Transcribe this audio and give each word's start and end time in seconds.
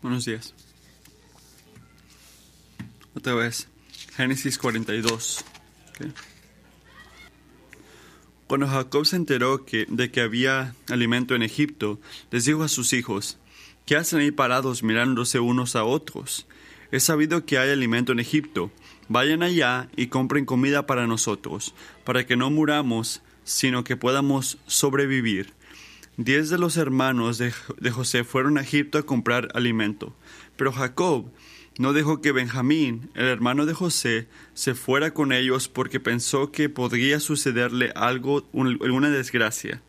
Buenos 0.00 0.24
días. 0.24 0.54
Otra 3.14 3.34
vez. 3.34 3.68
Génesis 4.16 4.56
42. 4.58 5.44
Ok. 5.88 6.06
Cuando 8.46 8.66
Jacob 8.68 9.04
se 9.04 9.16
enteró 9.16 9.66
de 9.88 10.10
que 10.10 10.20
había 10.20 10.74
alimento 10.88 11.34
en 11.34 11.42
Egipto, 11.42 12.00
les 12.30 12.44
dijo 12.46 12.62
a 12.62 12.68
sus 12.68 12.92
hijos, 12.92 13.38
¿qué 13.84 13.96
hacen 13.96 14.20
ahí 14.20 14.30
parados 14.30 14.82
mirándose 14.82 15.40
unos 15.40 15.76
a 15.76 15.84
otros? 15.84 16.46
He 16.90 17.00
sabido 17.00 17.44
que 17.44 17.58
hay 17.58 17.70
alimento 17.70 18.12
en 18.12 18.20
Egipto. 18.20 18.70
Vayan 19.08 19.42
allá 19.42 19.90
y 19.96 20.06
compren 20.06 20.46
comida 20.46 20.86
para 20.86 21.06
nosotros, 21.06 21.74
para 22.04 22.24
que 22.24 22.36
no 22.36 22.50
muramos, 22.50 23.20
sino 23.44 23.84
que 23.84 23.96
podamos 23.96 24.58
sobrevivir. 24.66 25.52
Diez 26.20 26.50
de 26.50 26.58
los 26.58 26.76
hermanos 26.76 27.38
de, 27.38 27.52
José 27.92 28.24
fueron 28.24 28.58
a 28.58 28.62
Egipto 28.62 28.98
a 28.98 29.06
comprar 29.06 29.50
alimento, 29.54 30.16
pero 30.56 30.72
Jacob 30.72 31.30
no 31.78 31.92
dejó 31.92 32.20
que 32.20 32.32
Benjamín, 32.32 33.08
el 33.14 33.26
hermano 33.26 33.66
de 33.66 33.72
José, 33.72 34.26
se 34.52 34.74
fuera 34.74 35.14
con 35.14 35.30
ellos 35.30 35.68
porque 35.68 36.00
pensó 36.00 36.50
que 36.50 36.68
podría 36.68 37.20
sucederle 37.20 37.92
algo, 37.94 38.44
alguna 38.52 39.10
desgracia. 39.10 39.80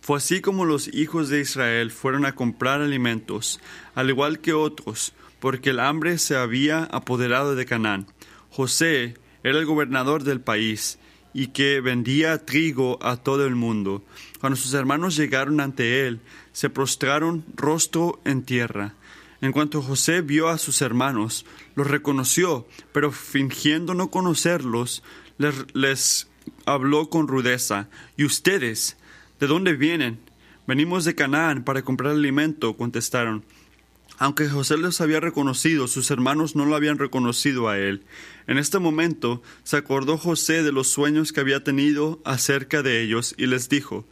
Fue 0.00 0.18
así 0.18 0.40
como 0.40 0.64
los 0.64 0.94
hijos 0.94 1.28
de 1.28 1.40
Israel 1.40 1.90
fueron 1.90 2.24
a 2.24 2.36
comprar 2.36 2.80
alimentos, 2.80 3.58
al 3.96 4.10
igual 4.10 4.38
que 4.38 4.52
otros, 4.52 5.12
porque 5.40 5.70
el 5.70 5.80
hambre 5.80 6.18
se 6.18 6.36
había 6.36 6.84
apoderado 6.84 7.56
de 7.56 7.66
Canaán. 7.66 8.06
José 8.48 9.14
era 9.42 9.58
el 9.58 9.66
gobernador 9.66 10.22
del 10.22 10.40
país 10.40 11.00
y 11.34 11.48
que 11.48 11.80
vendía 11.80 12.44
trigo 12.44 12.98
a 13.02 13.16
todo 13.16 13.44
el 13.44 13.56
mundo. 13.56 14.04
Cuando 14.40 14.56
sus 14.56 14.74
hermanos 14.74 15.16
llegaron 15.16 15.60
ante 15.60 16.06
él, 16.06 16.20
se 16.52 16.70
prostraron 16.70 17.44
rostro 17.56 18.20
en 18.24 18.42
tierra. 18.42 18.94
En 19.40 19.52
cuanto 19.52 19.82
José 19.82 20.20
vio 20.20 20.48
a 20.48 20.58
sus 20.58 20.82
hermanos, 20.82 21.44
los 21.74 21.86
reconoció, 21.86 22.66
pero 22.92 23.12
fingiendo 23.12 23.94
no 23.94 24.10
conocerlos, 24.10 25.02
les, 25.38 25.54
les, 25.74 26.28
habló 26.66 27.08
con 27.08 27.28
rudeza. 27.28 27.88
¿Y 28.16 28.24
ustedes? 28.24 28.96
¿De 29.38 29.46
dónde 29.46 29.74
vienen? 29.74 30.18
Venimos 30.66 31.04
de 31.04 31.14
Canaán 31.14 31.64
para 31.64 31.82
comprar 31.82 32.12
alimento, 32.12 32.76
contestaron. 32.76 33.44
Aunque 34.18 34.48
José 34.48 34.76
los 34.76 35.00
había 35.00 35.20
reconocido, 35.20 35.86
sus 35.86 36.10
hermanos 36.10 36.56
no 36.56 36.66
lo 36.66 36.74
habían 36.74 36.98
reconocido 36.98 37.68
a 37.68 37.78
él. 37.78 38.02
En 38.48 38.56
este 38.56 38.78
momento 38.78 39.42
se 39.62 39.76
acordó 39.76 40.16
José 40.16 40.62
de 40.62 40.72
los 40.72 40.88
sueños 40.88 41.32
que 41.32 41.40
había 41.40 41.62
tenido 41.62 42.22
acerca 42.24 42.82
de 42.82 43.02
ellos 43.02 43.34
y 43.36 43.46
les 43.46 43.68
dijo, 43.68 44.08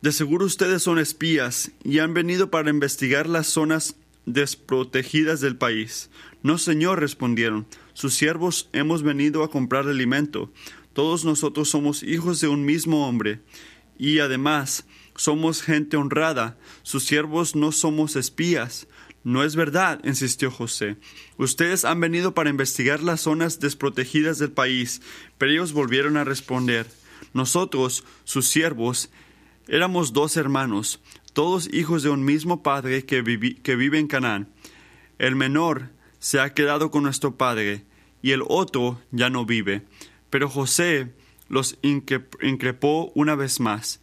De 0.00 0.10
seguro 0.10 0.46
ustedes 0.46 0.82
son 0.82 0.98
espías 0.98 1.70
y 1.84 1.98
han 1.98 2.14
venido 2.14 2.50
para 2.50 2.70
investigar 2.70 3.28
las 3.28 3.46
zonas 3.46 3.96
desprotegidas 4.24 5.42
del 5.42 5.56
país. 5.56 6.08
No, 6.42 6.56
señor, 6.56 7.00
respondieron, 7.00 7.66
sus 7.92 8.14
siervos 8.14 8.70
hemos 8.72 9.02
venido 9.02 9.42
a 9.42 9.50
comprar 9.50 9.86
alimento. 9.86 10.50
Todos 10.94 11.26
nosotros 11.26 11.68
somos 11.68 12.02
hijos 12.02 12.40
de 12.40 12.48
un 12.48 12.64
mismo 12.64 13.06
hombre. 13.06 13.42
Y 13.98 14.20
además, 14.20 14.86
somos 15.14 15.60
gente 15.60 15.98
honrada. 15.98 16.56
Sus 16.82 17.04
siervos 17.04 17.54
no 17.54 17.72
somos 17.72 18.16
espías. 18.16 18.86
No 19.24 19.44
es 19.44 19.56
verdad, 19.56 20.00
insistió 20.04 20.50
José. 20.50 20.96
Ustedes 21.36 21.84
han 21.84 22.00
venido 22.00 22.34
para 22.34 22.50
investigar 22.50 23.02
las 23.02 23.22
zonas 23.22 23.60
desprotegidas 23.60 24.38
del 24.38 24.52
país. 24.52 25.02
Pero 25.36 25.52
ellos 25.52 25.72
volvieron 25.72 26.16
a 26.16 26.24
responder. 26.24 26.86
Nosotros, 27.34 28.04
sus 28.24 28.48
siervos, 28.48 29.10
éramos 29.66 30.12
dos 30.12 30.36
hermanos 30.36 31.00
todos 31.38 31.72
hijos 31.72 32.02
de 32.02 32.10
un 32.10 32.24
mismo 32.24 32.64
padre 32.64 33.04
que, 33.04 33.22
que, 33.62 33.76
vive 33.76 34.00
en 34.00 34.08
Canaán. 34.08 34.48
El 35.20 35.36
menor 35.36 35.90
se 36.18 36.40
ha 36.40 36.52
quedado 36.52 36.90
con 36.90 37.04
nuestro 37.04 37.36
padre 37.36 37.84
y 38.22 38.32
el 38.32 38.42
otro 38.48 39.00
ya 39.12 39.30
no 39.30 39.46
vive. 39.46 39.82
Pero 40.30 40.48
José 40.48 41.12
los 41.48 41.78
increpó 41.82 43.12
una 43.14 43.36
vez 43.36 43.60
más. 43.60 44.00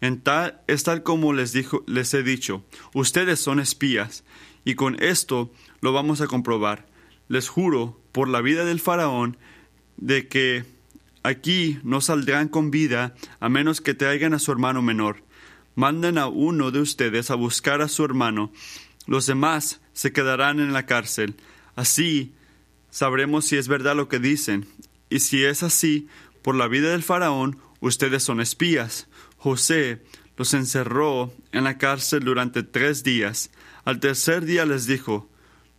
En 0.00 0.22
tal, 0.22 0.62
es 0.66 0.82
tal 0.82 1.02
como 1.02 1.34
les, 1.34 1.52
dijo, 1.52 1.84
les 1.86 2.14
he 2.14 2.22
dicho, 2.22 2.64
ustedes 2.94 3.38
son 3.38 3.60
espías, 3.60 4.24
y 4.68 4.74
con 4.74 5.02
esto 5.02 5.50
lo 5.80 5.92
vamos 5.92 6.20
a 6.20 6.26
comprobar. 6.26 6.86
Les 7.28 7.48
juro, 7.48 8.00
por 8.12 8.28
la 8.28 8.40
vida 8.40 8.64
del 8.64 8.80
faraón, 8.80 9.36
de 9.96 10.28
que 10.28 10.64
aquí 11.22 11.78
no 11.82 12.00
saldrán 12.00 12.48
con 12.48 12.70
vida 12.70 13.14
a 13.40 13.48
menos 13.48 13.80
que 13.80 13.94
traigan 13.94 14.34
a 14.34 14.38
su 14.38 14.52
hermano 14.52 14.82
menor 14.82 15.22
manden 15.78 16.18
a 16.18 16.26
uno 16.26 16.72
de 16.72 16.80
ustedes 16.80 17.30
a 17.30 17.36
buscar 17.36 17.82
a 17.82 17.88
su 17.88 18.04
hermano. 18.04 18.50
Los 19.06 19.26
demás 19.26 19.80
se 19.92 20.12
quedarán 20.12 20.58
en 20.58 20.72
la 20.72 20.86
cárcel. 20.86 21.36
Así 21.76 22.34
sabremos 22.90 23.44
si 23.44 23.58
es 23.58 23.68
verdad 23.68 23.94
lo 23.94 24.08
que 24.08 24.18
dicen. 24.18 24.66
Y 25.08 25.20
si 25.20 25.44
es 25.44 25.62
así, 25.62 26.08
por 26.42 26.56
la 26.56 26.66
vida 26.66 26.90
del 26.90 27.04
faraón, 27.04 27.60
ustedes 27.78 28.24
son 28.24 28.40
espías. 28.40 29.06
José 29.36 30.02
los 30.36 30.52
encerró 30.52 31.32
en 31.52 31.62
la 31.62 31.78
cárcel 31.78 32.24
durante 32.24 32.64
tres 32.64 33.04
días. 33.04 33.52
Al 33.88 34.00
tercer 34.00 34.44
día 34.44 34.66
les 34.66 34.84
dijo, 34.84 35.30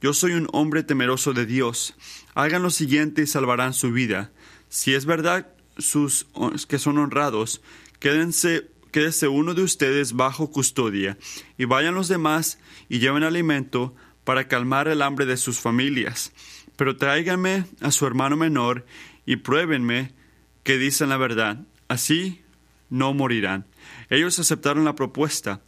Yo 0.01 0.15
soy 0.15 0.31
un 0.31 0.47
hombre 0.51 0.81
temeroso 0.81 1.31
de 1.33 1.45
Dios. 1.45 1.93
Hagan 2.33 2.63
lo 2.63 2.71
siguiente 2.71 3.21
y 3.21 3.27
salvarán 3.27 3.75
su 3.75 3.91
vida. 3.91 4.31
Si 4.67 4.95
es 4.95 5.05
verdad 5.05 5.53
sus, 5.77 6.25
que 6.67 6.79
son 6.79 6.97
honrados, 6.97 7.61
quédense 7.99 8.67
quédese 8.91 9.27
uno 9.27 9.53
de 9.53 9.61
ustedes 9.61 10.13
bajo 10.13 10.49
custodia, 10.49 11.19
y 11.55 11.65
vayan 11.65 11.93
los 11.93 12.07
demás 12.07 12.57
y 12.89 12.97
lleven 12.97 13.21
alimento 13.21 13.93
para 14.23 14.47
calmar 14.47 14.87
el 14.87 15.03
hambre 15.03 15.27
de 15.27 15.37
sus 15.37 15.59
familias. 15.59 16.31
Pero 16.77 16.97
tráiganme 16.97 17.65
a 17.79 17.91
su 17.91 18.07
hermano 18.07 18.35
menor 18.35 18.87
y 19.27 19.35
pruébenme 19.35 20.15
que 20.63 20.79
dicen 20.79 21.09
la 21.09 21.17
verdad. 21.17 21.63
Así 21.87 22.41
no 22.89 23.13
morirán. 23.13 23.67
Ellos 24.09 24.39
aceptaron 24.39 24.83
la 24.83 24.95
propuesta, 24.95 25.61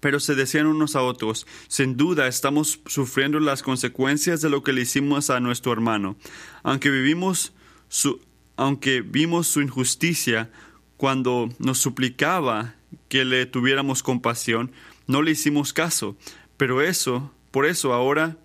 pero 0.00 0.20
se 0.20 0.34
decían 0.34 0.66
unos 0.66 0.96
a 0.96 1.02
otros, 1.02 1.46
sin 1.68 1.96
duda 1.96 2.26
estamos 2.26 2.80
sufriendo 2.86 3.40
las 3.40 3.62
consecuencias 3.62 4.40
de 4.40 4.50
lo 4.50 4.62
que 4.62 4.72
le 4.72 4.82
hicimos 4.82 5.30
a 5.30 5.40
nuestro 5.40 5.72
hermano. 5.72 6.16
Aunque 6.62 6.90
vivimos 6.90 7.52
su, 7.88 8.20
aunque 8.56 9.00
vimos 9.00 9.46
su 9.46 9.60
injusticia, 9.60 10.50
cuando 10.96 11.48
nos 11.58 11.78
suplicaba 11.78 12.74
que 13.08 13.24
le 13.24 13.46
tuviéramos 13.46 14.02
compasión, 14.02 14.72
no 15.06 15.22
le 15.22 15.32
hicimos 15.32 15.72
caso, 15.72 16.16
pero 16.56 16.82
eso, 16.82 17.32
por 17.50 17.66
eso 17.66 17.92
ahora 17.92 18.36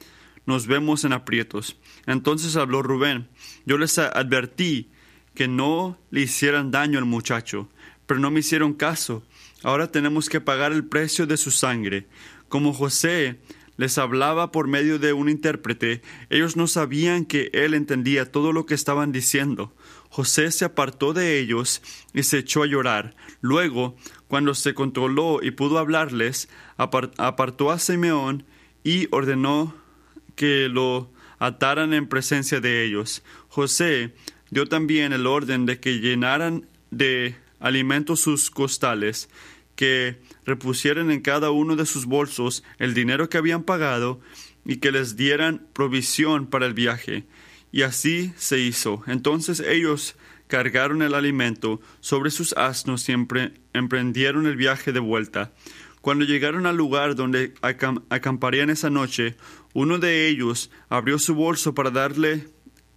nos 0.45 0.67
vemos 0.67 1.03
en 1.03 1.13
aprietos. 1.13 1.78
Entonces 2.07 2.56
habló 2.56 2.81
Rubén, 2.81 3.29
yo 3.66 3.78
les 3.78 3.97
advertí 3.97 4.90
que 5.34 5.47
no 5.47 5.97
le 6.09 6.22
hicieran 6.22 6.72
daño 6.72 7.00
al 7.00 7.06
muchacho, 7.06 7.69
pero 8.06 8.19
no 8.19 8.31
me 8.31 8.41
hicieron 8.41 8.73
caso. 8.73 9.23
Ahora 9.63 9.91
tenemos 9.91 10.29
que 10.29 10.41
pagar 10.41 10.72
el 10.72 10.85
precio 10.85 11.27
de 11.27 11.38
su 11.38 11.51
sangre. 11.51 12.07
Como 12.49 12.73
José 12.73 13.39
les 13.77 13.97
hablaba 13.97 14.51
por 14.51 14.67
medio 14.67 14.99
de 14.99 15.13
un 15.13 15.29
intérprete, 15.29 16.01
ellos 16.29 16.55
no 16.55 16.67
sabían 16.67 17.25
que 17.25 17.49
él 17.53 17.73
entendía 17.73 18.31
todo 18.31 18.53
lo 18.53 18.66
que 18.66 18.73
estaban 18.73 19.11
diciendo. 19.11 19.73
José 20.09 20.51
se 20.51 20.66
apartó 20.66 21.13
de 21.13 21.39
ellos 21.39 21.81
y 22.13 22.23
se 22.23 22.39
echó 22.39 22.63
a 22.63 22.67
llorar. 22.67 23.16
Luego, 23.39 23.95
cuando 24.27 24.53
se 24.55 24.73
controló 24.73 25.39
y 25.41 25.51
pudo 25.51 25.78
hablarles, 25.79 26.49
apartó 26.78 27.72
a 27.72 27.79
Simeón 27.79 28.45
y 28.83 29.07
ordenó 29.11 29.73
que 30.35 30.69
lo 30.69 31.09
ataran 31.39 31.93
en 31.93 32.07
presencia 32.07 32.59
de 32.59 32.83
ellos. 32.83 33.23
José 33.47 34.13
dio 34.49 34.67
también 34.67 35.13
el 35.13 35.28
orden 35.28 35.66
de 35.66 35.79
que 35.79 35.99
llenaran 35.99 36.67
de 36.91 37.35
alimentos 37.61 38.19
sus 38.19 38.51
costales, 38.51 39.29
que 39.75 40.19
repusieran 40.45 41.11
en 41.11 41.22
cada 41.22 41.51
uno 41.51 41.75
de 41.75 41.85
sus 41.85 42.05
bolsos 42.05 42.63
el 42.77 42.94
dinero 42.94 43.29
que 43.29 43.38
habían 43.38 43.63
pagado 43.63 44.19
y 44.66 44.78
que 44.78 44.91
les 44.91 45.16
dieran 45.16 45.66
provisión 45.73 46.47
para 46.47 46.66
el 46.66 46.73
viaje. 46.73 47.25
Y 47.72 47.84
así 47.84 48.34
se 48.35 48.59
hizo. 48.59 49.02
Entonces 49.08 49.59
ellos 49.61 50.16
cargaron 50.47 51.02
el 51.02 51.16
alimento 51.16 51.79
sobre 52.02 52.29
sus 52.29 52.53
asnos 52.53 53.08
y 53.08 53.13
emprendieron 53.73 54.46
el 54.46 54.58
viaje 54.58 54.91
de 54.91 54.99
vuelta. 54.99 55.52
Cuando 56.02 56.25
llegaron 56.25 56.66
al 56.66 56.75
lugar 56.75 57.16
donde 57.16 57.53
acamparían 57.61 58.69
esa 58.69 58.90
noche, 58.90 59.35
uno 59.73 59.99
de 59.99 60.28
ellos 60.28 60.69
abrió 60.90 61.19
su 61.19 61.35
bolso 61.35 61.73
para 61.73 61.91
darle 61.91 62.47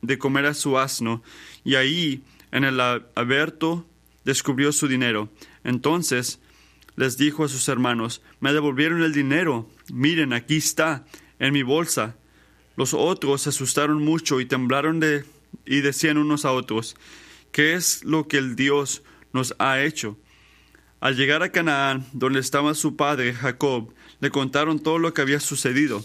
de 0.02 0.18
comer 0.18 0.46
a 0.46 0.54
su 0.54 0.78
asno, 0.78 1.22
y 1.64 1.76
ahí, 1.76 2.22
en 2.50 2.64
el 2.64 2.80
abierto, 3.14 3.86
descubrió 4.24 4.72
su 4.72 4.88
dinero. 4.88 5.30
Entonces 5.62 6.40
les 6.96 7.16
dijo 7.16 7.44
a 7.44 7.48
sus 7.48 7.68
hermanos, 7.68 8.22
me 8.40 8.52
devolvieron 8.52 9.02
el 9.02 9.12
dinero, 9.12 9.68
miren, 9.92 10.32
aquí 10.32 10.56
está, 10.56 11.04
en 11.38 11.52
mi 11.52 11.62
bolsa. 11.62 12.16
Los 12.76 12.94
otros 12.94 13.42
se 13.42 13.50
asustaron 13.50 14.02
mucho 14.02 14.40
y 14.40 14.46
temblaron 14.46 15.00
de 15.00 15.24
y 15.66 15.80
decían 15.80 16.18
unos 16.18 16.44
a 16.44 16.52
otros, 16.52 16.96
¿qué 17.52 17.74
es 17.74 18.04
lo 18.04 18.26
que 18.28 18.38
el 18.38 18.56
Dios 18.56 19.02
nos 19.32 19.54
ha 19.58 19.80
hecho? 19.80 20.18
Al 21.00 21.16
llegar 21.16 21.42
a 21.42 21.52
Canaán, 21.52 22.06
donde 22.12 22.40
estaba 22.40 22.74
su 22.74 22.96
padre 22.96 23.34
Jacob, 23.34 23.92
le 24.20 24.30
contaron 24.30 24.80
todo 24.80 24.98
lo 24.98 25.12
que 25.12 25.22
había 25.22 25.40
sucedido. 25.40 26.04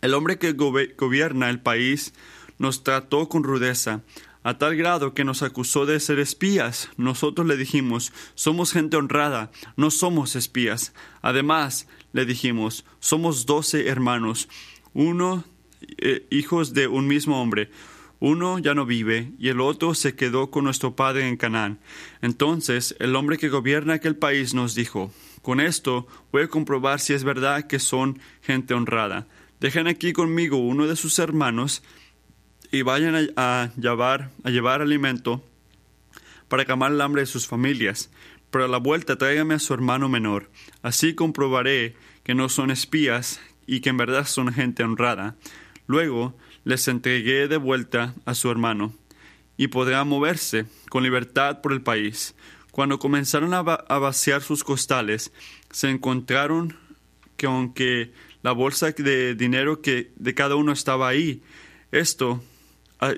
El 0.00 0.14
hombre 0.14 0.38
que 0.38 0.52
gobierna 0.52 1.50
el 1.50 1.60
país 1.60 2.14
nos 2.58 2.82
trató 2.82 3.28
con 3.28 3.44
rudeza, 3.44 4.02
a 4.42 4.58
tal 4.58 4.76
grado 4.76 5.14
que 5.14 5.24
nos 5.24 5.42
acusó 5.42 5.86
de 5.86 6.00
ser 6.00 6.18
espías. 6.18 6.90
Nosotros 6.96 7.46
le 7.46 7.56
dijimos, 7.56 8.12
somos 8.34 8.72
gente 8.72 8.96
honrada, 8.96 9.50
no 9.76 9.90
somos 9.90 10.36
espías. 10.36 10.92
Además, 11.20 11.86
le 12.12 12.24
dijimos, 12.24 12.84
somos 13.00 13.46
doce 13.46 13.88
hermanos, 13.88 14.48
uno 14.94 15.44
eh, 15.98 16.26
hijos 16.30 16.74
de 16.74 16.86
un 16.88 17.06
mismo 17.06 17.40
hombre. 17.40 17.70
Uno 18.20 18.60
ya 18.60 18.72
no 18.72 18.86
vive 18.86 19.32
y 19.38 19.48
el 19.48 19.60
otro 19.60 19.94
se 19.94 20.14
quedó 20.14 20.50
con 20.50 20.62
nuestro 20.62 20.94
padre 20.94 21.26
en 21.26 21.36
Canaán. 21.36 21.80
Entonces 22.20 22.94
el 23.00 23.16
hombre 23.16 23.36
que 23.36 23.48
gobierna 23.48 23.94
aquel 23.94 24.14
país 24.14 24.54
nos 24.54 24.76
dijo, 24.76 25.12
con 25.42 25.60
esto 25.60 26.06
voy 26.30 26.44
a 26.44 26.48
comprobar 26.48 27.00
si 27.00 27.14
es 27.14 27.24
verdad 27.24 27.66
que 27.66 27.80
son 27.80 28.20
gente 28.40 28.74
honrada. 28.74 29.26
Dejen 29.58 29.88
aquí 29.88 30.12
conmigo 30.12 30.56
uno 30.56 30.86
de 30.86 30.94
sus 30.94 31.18
hermanos 31.18 31.82
y 32.72 32.82
vayan 32.82 33.30
a, 33.36 33.70
llevar, 33.76 34.30
a 34.42 34.50
llevar 34.50 34.82
alimento 34.82 35.44
para 36.48 36.64
calmar 36.64 36.90
el 36.90 37.00
hambre 37.00 37.22
de 37.22 37.26
sus 37.26 37.46
familias. 37.46 38.10
Pero 38.50 38.64
a 38.64 38.68
la 38.68 38.78
vuelta 38.78 39.16
tráigame 39.16 39.54
a 39.54 39.58
su 39.58 39.72
hermano 39.74 40.08
menor. 40.08 40.50
Así 40.82 41.14
comprobaré 41.14 41.94
que 42.24 42.34
no 42.34 42.48
son 42.48 42.70
espías 42.70 43.40
y 43.66 43.80
que 43.80 43.90
en 43.90 43.98
verdad 43.98 44.26
son 44.26 44.52
gente 44.52 44.82
honrada. 44.82 45.36
Luego 45.86 46.36
les 46.64 46.88
entregué 46.88 47.46
de 47.46 47.56
vuelta 47.58 48.14
a 48.24 48.34
su 48.34 48.50
hermano, 48.50 48.94
y 49.56 49.68
podrá 49.68 50.04
moverse 50.04 50.66
con 50.88 51.02
libertad 51.02 51.60
por 51.60 51.72
el 51.72 51.82
país. 51.82 52.34
Cuando 52.70 52.98
comenzaron 52.98 53.52
a, 53.54 53.58
a 53.58 53.98
vaciar 53.98 54.42
sus 54.42 54.64
costales, 54.64 55.32
se 55.70 55.90
encontraron 55.90 56.76
que 57.36 57.46
aunque 57.46 58.12
la 58.42 58.52
bolsa 58.52 58.92
de 58.92 59.34
dinero 59.34 59.82
que 59.82 60.10
de 60.16 60.34
cada 60.34 60.56
uno 60.56 60.72
estaba 60.72 61.08
ahí, 61.08 61.42
esto 61.90 62.42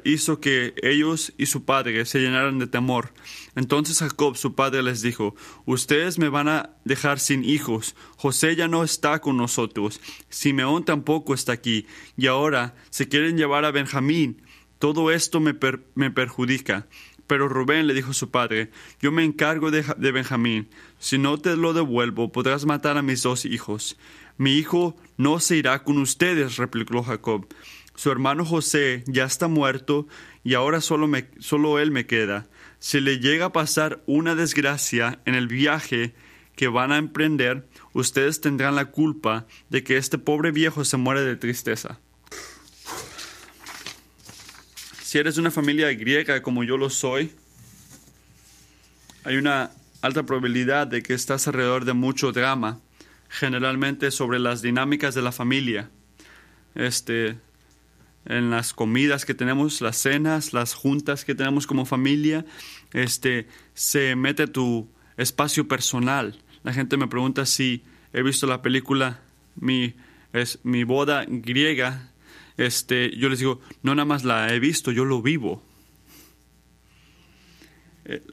hizo 0.04 0.40
que 0.40 0.74
ellos 0.82 1.32
y 1.36 1.46
su 1.46 1.64
padre 1.64 2.04
se 2.06 2.20
llenaran 2.20 2.58
de 2.58 2.66
temor. 2.66 3.12
Entonces 3.54 3.98
Jacob, 3.98 4.36
su 4.36 4.54
padre, 4.54 4.82
les 4.82 5.02
dijo, 5.02 5.34
Ustedes 5.66 6.18
me 6.18 6.28
van 6.28 6.48
a 6.48 6.70
dejar 6.84 7.18
sin 7.20 7.44
hijos. 7.44 7.94
José 8.16 8.56
ya 8.56 8.68
no 8.68 8.82
está 8.82 9.20
con 9.20 9.36
nosotros. 9.36 10.00
Simeón 10.28 10.84
tampoco 10.84 11.34
está 11.34 11.52
aquí. 11.52 11.86
Y 12.16 12.26
ahora 12.26 12.74
se 12.90 13.08
quieren 13.08 13.36
llevar 13.36 13.64
a 13.64 13.70
Benjamín. 13.72 14.42
Todo 14.78 15.10
esto 15.10 15.40
me, 15.40 15.54
me 15.94 16.10
perjudica. 16.10 16.86
Pero 17.26 17.48
Rubén 17.48 17.86
le 17.86 17.94
dijo 17.94 18.10
a 18.10 18.14
su 18.14 18.30
padre, 18.30 18.70
Yo 19.00 19.12
me 19.12 19.24
encargo 19.24 19.70
de, 19.70 19.84
de 19.96 20.12
Benjamín. 20.12 20.68
Si 20.98 21.18
no 21.18 21.38
te 21.38 21.56
lo 21.56 21.72
devuelvo, 21.72 22.32
podrás 22.32 22.64
matar 22.64 22.96
a 22.96 23.02
mis 23.02 23.22
dos 23.22 23.44
hijos. 23.44 23.96
Mi 24.36 24.54
hijo 24.54 24.96
no 25.16 25.40
se 25.40 25.56
irá 25.56 25.84
con 25.84 25.98
ustedes, 25.98 26.56
replicó 26.56 27.02
Jacob. 27.02 27.46
Su 27.94 28.10
hermano 28.10 28.44
José 28.44 29.04
ya 29.06 29.24
está 29.24 29.48
muerto 29.48 30.06
y 30.42 30.54
ahora 30.54 30.80
solo, 30.80 31.08
solo 31.38 31.78
él 31.78 31.90
me 31.90 32.06
queda. 32.06 32.46
Si 32.78 33.00
le 33.00 33.18
llega 33.18 33.46
a 33.46 33.52
pasar 33.52 34.02
una 34.06 34.34
desgracia 34.34 35.20
en 35.24 35.34
el 35.34 35.46
viaje 35.46 36.14
que 36.56 36.68
van 36.68 36.92
a 36.92 36.98
emprender, 36.98 37.66
ustedes 37.92 38.40
tendrán 38.40 38.74
la 38.74 38.86
culpa 38.86 39.46
de 39.70 39.84
que 39.84 39.96
este 39.96 40.18
pobre 40.18 40.50
viejo 40.50 40.84
se 40.84 40.96
muere 40.96 41.22
de 41.22 41.36
tristeza. 41.36 42.00
Si 45.02 45.18
eres 45.18 45.38
una 45.38 45.50
familia 45.50 45.92
griega 45.94 46.42
como 46.42 46.64
yo 46.64 46.76
lo 46.76 46.90
soy, 46.90 47.32
hay 49.24 49.36
una 49.36 49.70
alta 50.02 50.24
probabilidad 50.24 50.86
de 50.86 51.02
que 51.02 51.14
estás 51.14 51.46
alrededor 51.46 51.84
de 51.84 51.92
mucho 51.92 52.32
drama, 52.32 52.80
generalmente 53.28 54.10
sobre 54.10 54.38
las 54.38 54.60
dinámicas 54.60 55.14
de 55.14 55.22
la 55.22 55.32
familia. 55.32 55.90
Este, 56.74 57.38
en 58.26 58.50
las 58.50 58.72
comidas 58.72 59.24
que 59.24 59.34
tenemos, 59.34 59.80
las 59.80 59.96
cenas, 59.96 60.52
las 60.52 60.74
juntas 60.74 61.24
que 61.24 61.34
tenemos 61.34 61.66
como 61.66 61.84
familia, 61.84 62.44
este, 62.92 63.48
se 63.74 64.16
mete 64.16 64.46
tu 64.46 64.88
espacio 65.16 65.68
personal. 65.68 66.40
La 66.62 66.72
gente 66.72 66.96
me 66.96 67.08
pregunta 67.08 67.46
si 67.46 67.84
he 68.12 68.22
visto 68.22 68.46
la 68.46 68.62
película 68.62 69.20
Mi, 69.56 69.94
es, 70.32 70.58
mi 70.64 70.82
boda 70.84 71.24
griega. 71.28 72.10
Este, 72.56 73.16
yo 73.16 73.28
les 73.28 73.38
digo, 73.38 73.60
no 73.82 73.94
nada 73.94 74.04
más 74.04 74.24
la 74.24 74.52
he 74.52 74.58
visto, 74.58 74.90
yo 74.90 75.04
lo 75.04 75.22
vivo. 75.22 75.62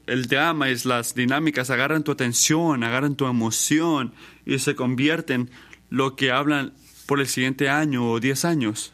El 0.06 0.26
drama 0.26 0.68
es 0.68 0.84
las 0.84 1.14
dinámicas, 1.14 1.70
agarran 1.70 2.04
tu 2.04 2.12
atención, 2.12 2.84
agarran 2.84 3.16
tu 3.16 3.26
emoción 3.26 4.12
y 4.44 4.58
se 4.58 4.74
convierten 4.74 5.50
lo 5.88 6.14
que 6.14 6.30
hablan 6.30 6.74
por 7.06 7.20
el 7.20 7.26
siguiente 7.26 7.68
año 7.68 8.10
o 8.10 8.20
diez 8.20 8.44
años. 8.44 8.92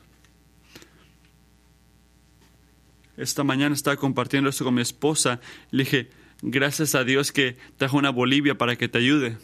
Esta 3.19 3.44
mañana 3.44 3.75
estaba 3.75 3.97
compartiendo 3.97 4.49
esto 4.49 4.65
con 4.65 4.75
mi 4.75 4.81
esposa. 4.81 5.41
Le 5.70 5.85
dije, 5.85 6.11
gracias 6.41 6.94
a 6.94 7.05
Dios 7.05 7.32
que 7.32 7.56
trajo 7.76 7.99
una 7.99 8.11
Bolivia 8.11 8.56
para 8.56 8.76
que 8.76 8.88
te 8.88 8.99
ayude. 8.99 9.37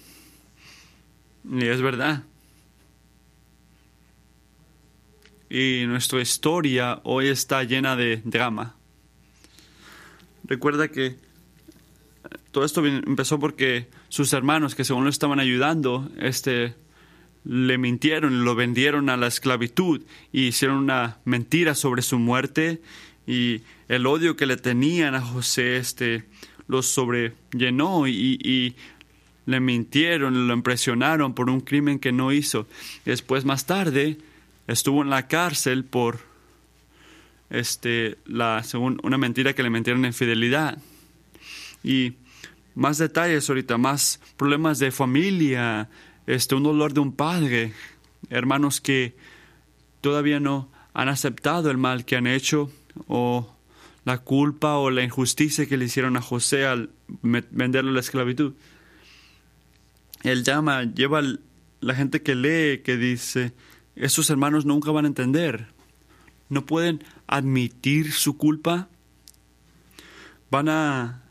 Y 1.51 1.65
es 1.65 1.83
verdad. 1.83 2.23
Y 5.51 5.85
nuestra 5.87 6.21
historia 6.21 7.01
hoy 7.03 7.29
está 7.29 7.65
llena 7.65 7.97
de 7.97 8.23
drama. 8.25 8.77
Recuerda 10.45 10.89
que 10.89 11.17
todo 12.51 12.65
esto 12.65 12.87
empezó 12.87 13.39
porque 13.41 13.89
sus 14.09 14.33
hermanos, 14.33 14.75
que 14.75 14.85
según 14.85 15.05
lo 15.05 15.11
estaban 15.11 15.41
ayudando, 15.41 16.09
este, 16.19 16.75
le 17.45 17.79
mintieron, 17.79 18.45
lo 18.45 18.55
vendieron 18.55 19.11
a 19.11 19.17
la 19.17 19.27
esclavitud 19.27 20.03
y 20.33 20.47
hicieron 20.49 20.79
una 20.79 21.19
mentira 21.25 21.75
sobre 21.75 22.03
su 22.03 22.19
muerte 22.19 22.81
y 23.27 23.63
el 23.89 24.07
odio 24.07 24.37
que 24.37 24.47
le 24.47 24.57
tenían 24.57 25.15
a 25.15 25.21
José 25.21 25.77
este, 25.77 26.25
lo 26.69 26.83
sobrellenó 26.83 28.07
y, 28.07 28.39
y 28.43 28.77
le 29.47 29.61
mintieron, 29.61 30.47
lo 30.47 30.55
impresionaron 30.55 31.35
por 31.35 31.51
un 31.51 31.61
crimen 31.61 31.99
que 31.99 32.13
no 32.13 32.33
hizo. 32.33 32.67
Después, 33.05 33.45
más 33.45 33.67
tarde, 33.67 34.19
estuvo 34.67 35.03
en 35.03 35.11
la 35.11 35.29
cárcel 35.29 35.85
por 35.85 36.21
este, 37.51 38.19
la, 38.27 38.63
según 38.63 39.01
una 39.03 39.19
mentira 39.19 39.53
que 39.55 39.63
le 39.63 39.71
mentieron 39.71 40.05
en 40.05 40.15
fidelidad. 40.15 40.79
Y 41.83 42.15
más 42.75 42.99
detalles 42.99 43.49
ahorita, 43.49 43.79
más 43.79 44.21
problemas 44.37 44.79
de 44.79 44.91
familia, 44.91 45.89
este, 46.27 46.55
un 46.55 46.63
dolor 46.63 46.95
de 46.95 47.01
un 47.01 47.13
padre, 47.13 47.73
hermanos 48.31 48.81
que 48.81 49.15
todavía 50.01 50.41
no 50.41 50.71
han 50.95 51.09
aceptado 51.09 51.71
el 51.71 51.77
mal 51.77 52.05
que 52.05 52.17
han 52.17 52.27
hecho 52.27 52.71
o 53.07 53.55
la 54.05 54.19
culpa 54.19 54.77
o 54.77 54.91
la 54.91 55.03
injusticia 55.03 55.67
que 55.67 55.77
le 55.77 55.87
hicieron 55.87 56.17
a 56.17 56.23
José 56.23 56.67
al 56.67 56.91
venderlo 57.23 57.91
a 57.91 57.95
la 57.95 58.01
esclavitud. 58.01 58.55
Él 60.23 60.45
llama, 60.45 60.85
lleva 60.85 61.23
la 61.81 61.95
gente 61.95 62.23
que 62.23 62.35
lee, 62.35 62.83
que 62.83 62.97
dice, 62.97 63.53
esos 63.97 64.31
hermanos 64.31 64.65
nunca 64.65 64.91
van 64.91 65.05
a 65.05 65.09
entender, 65.09 65.69
no 66.49 66.65
pueden 66.67 67.05
admitir 67.27 68.13
su 68.13 68.37
culpa, 68.37 68.89
van 70.51 70.69
a 70.69 71.23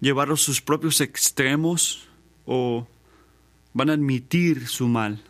llevar 0.00 0.30
a 0.30 0.36
sus 0.36 0.60
propios 0.60 1.00
extremos 1.00 2.08
o 2.44 2.86
van 3.72 3.90
a 3.90 3.94
admitir 3.94 4.66
su 4.68 4.88
mal. 4.88 5.22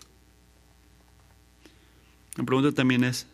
La 2.37 2.45
pregunta 2.45 2.73
también 2.73 3.05
es, 3.05 3.27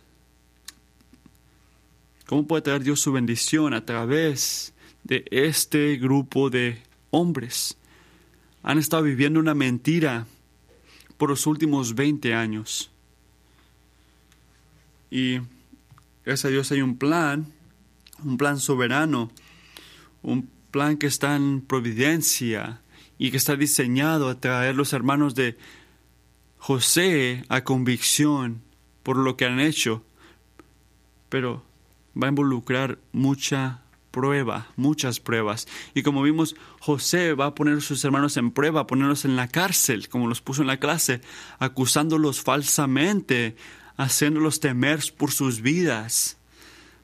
¿Cómo 2.33 2.47
puede 2.47 2.63
traer 2.63 2.83
Dios 2.83 2.99
su 2.99 3.13
bendición 3.13 3.75
a 3.75 3.85
través 3.85 4.73
de 5.05 5.27
este 5.31 5.99
grupo 5.99 6.49
de 6.49 6.83
hombres? 7.11 7.77
Han 8.63 8.79
estado 8.79 9.03
viviendo 9.03 9.39
una 9.39 9.53
mentira 9.53 10.27
por 11.19 11.29
los 11.29 11.47
últimos 11.47 11.95
20 11.95 12.33
años. 12.33 12.91
Y 15.11 15.41
gracias 16.25 16.47
a 16.47 16.49
Dios 16.49 16.73
hay 16.73 16.81
un 16.81 16.97
plan, 16.97 17.53
un 18.25 18.39
plan 18.39 18.59
soberano, 18.59 19.31
un 20.23 20.49
plan 20.71 20.97
que 20.97 21.09
está 21.09 21.37
en 21.37 21.61
providencia 21.61 22.81
y 23.19 23.31
que 23.31 23.37
está 23.37 23.57
diseñado 23.57 24.31
a 24.31 24.41
traer 24.41 24.75
los 24.75 24.95
hermanos 24.95 25.35
de 25.35 25.59
José 26.57 27.45
a 27.51 27.63
convicción 27.63 28.63
por 29.03 29.19
lo 29.19 29.37
que 29.37 29.45
han 29.45 29.61
hecho. 29.61 30.03
Pero 31.29 31.71
va 32.21 32.27
a 32.27 32.31
involucrar 32.31 32.99
mucha 33.13 33.83
prueba, 34.13 34.69
muchas 34.77 35.19
pruebas. 35.19 35.67
Y 35.95 36.03
como 36.03 36.23
vimos, 36.23 36.55
José 36.81 37.33
va 37.35 37.47
a 37.47 37.55
poner 37.55 37.79
a 37.79 37.81
sus 37.81 38.05
hermanos 38.05 38.37
en 38.37 38.53
prueba, 38.53 38.87
ponerlos 38.87 39.25
en 39.25 39.35
la 39.35 39.49
cárcel, 39.49 40.09
como 40.09 40.29
los 40.29 40.41
puso 40.41 40.63
en 40.63 40.69
la 40.69 40.79
clase, 40.79 41.21
acusándolos 41.59 42.43
falsamente, 42.43 43.57
haciéndolos 43.97 44.61
temer 44.61 45.01
por 45.17 45.33
sus 45.33 45.63
vidas, 45.63 46.37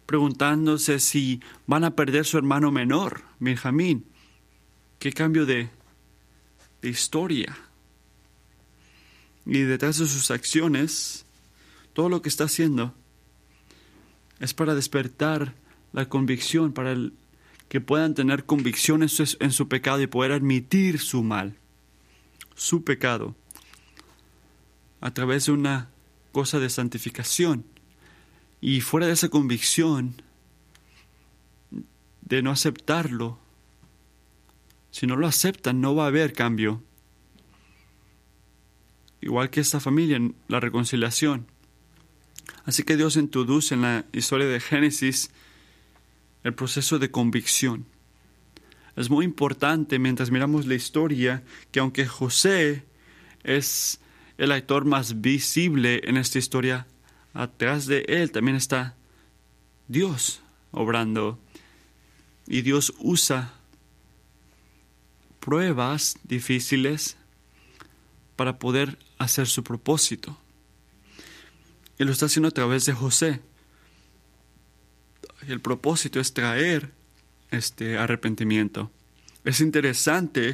preguntándose 0.07 1.01
si 1.01 1.41
van 1.67 1.85
a 1.85 1.97
perder 1.97 2.25
su 2.25 2.39
hermano 2.39 2.71
menor, 2.71 3.23
Benjamín. 3.41 4.07
Qué 4.99 5.13
cambio 5.13 5.47
de, 5.47 5.71
de 6.83 6.89
historia. 6.89 7.57
Y 9.47 9.61
detrás 9.61 9.99
de 9.99 10.07
sus 10.07 10.31
acciones, 10.31 11.25
todo 11.95 12.09
lo 12.09 12.21
que 12.21 12.29
está 12.29 12.45
haciendo 12.45 12.95
es 14.41 14.55
para 14.55 14.75
despertar 14.75 15.55
la 15.93 16.09
convicción, 16.09 16.73
para 16.73 16.97
que 17.69 17.81
puedan 17.81 18.15
tener 18.15 18.45
convicción 18.45 19.03
en 19.03 19.09
su, 19.09 19.37
en 19.41 19.53
su 19.53 19.69
pecado 19.69 20.01
y 20.01 20.07
poder 20.07 20.33
admitir 20.33 20.99
su 20.99 21.23
mal, 21.23 21.57
su 22.55 22.85
pecado, 22.85 23.35
a 25.01 25.13
través 25.13 25.47
de 25.47 25.53
una 25.53 25.91
cosa 26.33 26.59
de 26.59 26.71
santificación. 26.71 27.65
Y 28.61 28.81
fuera 28.81 29.07
de 29.07 29.13
esa 29.13 29.29
convicción, 29.29 30.23
de 32.23 32.43
no 32.43 32.51
aceptarlo, 32.51 33.39
si 34.91 35.07
no 35.07 35.17
lo 35.17 35.27
aceptan, 35.27 35.81
no 35.81 35.95
va 35.95 36.05
a 36.05 36.09
haber 36.09 36.33
cambio. 36.33 36.83
Igual 39.21 39.51
que 39.51 39.61
esta 39.61 39.81
familia, 39.81 40.21
la 40.49 40.61
reconciliación. 40.61 41.47
Así 42.65 42.83
que 42.83 42.97
Dios 42.97 43.17
introduce 43.17 43.75
en 43.75 43.83
la 43.83 44.05
historia 44.13 44.47
de 44.47 44.61
Génesis 44.61 45.31
el 46.45 46.55
proceso 46.55 46.99
de 46.99 47.11
convicción. 47.11 47.87
Es 48.97 49.11
muy 49.11 49.25
importante 49.25 49.99
mientras 49.99 50.31
miramos 50.31 50.67
la 50.67 50.75
historia 50.75 51.43
que 51.71 51.81
aunque 51.81 52.07
José 52.07 52.85
es 53.45 54.01
el 54.39 54.53
actor 54.53 54.85
más 54.85 55.21
visible 55.21 56.01
en 56.05 56.17
esta 56.17 56.39
historia, 56.39 56.87
atrás 57.35 57.87
de 57.87 58.05
él 58.09 58.31
también 58.33 58.57
está 58.57 58.97
Dios 59.87 60.41
obrando. 60.71 61.39
Y 62.47 62.63
Dios 62.63 62.95
usa 62.99 63.53
pruebas 65.41 66.19
difíciles 66.25 67.17
para 68.37 68.59
poder 68.59 68.99
hacer 69.19 69.47
su 69.47 69.63
propósito. 69.65 70.39
Y 71.99 72.05
lo 72.05 72.13
está 72.13 72.27
haciendo 72.27 72.49
a 72.49 72.53
través 72.53 72.87
de 72.87 72.93
José. 72.93 73.41
Y 75.47 75.53
el 75.53 75.61
propósito 75.61 76.21
es 76.21 76.33
traer 76.33 76.91
este 77.51 77.99
arrepentimiento. 77.99 78.91
Es 79.45 79.61
interesante, 79.61 80.53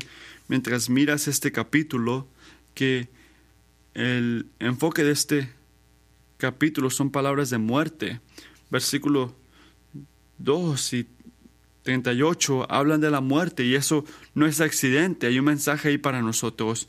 mientras 0.49 0.89
miras 0.89 1.29
este 1.29 1.53
capítulo, 1.53 2.29
que 2.75 3.09
el 3.95 4.47
enfoque 4.59 5.05
de 5.05 5.13
este 5.13 5.51
capítulo 6.37 6.91
son 6.91 7.11
palabras 7.11 7.51
de 7.51 7.59
muerte. 7.59 8.21
Versículo 8.71 9.35
2 10.39 10.93
y 10.95 11.09
38 11.85 12.71
hablan 12.71 13.01
de 13.01 13.11
la 13.11 13.21
muerte 13.21 13.65
y 13.65 13.75
eso 13.75 14.05
no 14.35 14.47
es 14.47 14.61
accidente, 14.61 15.27
hay 15.27 15.39
un 15.39 15.45
mensaje 15.45 15.91
ahí 15.91 15.99
para 15.99 16.23
nosotros. 16.23 16.89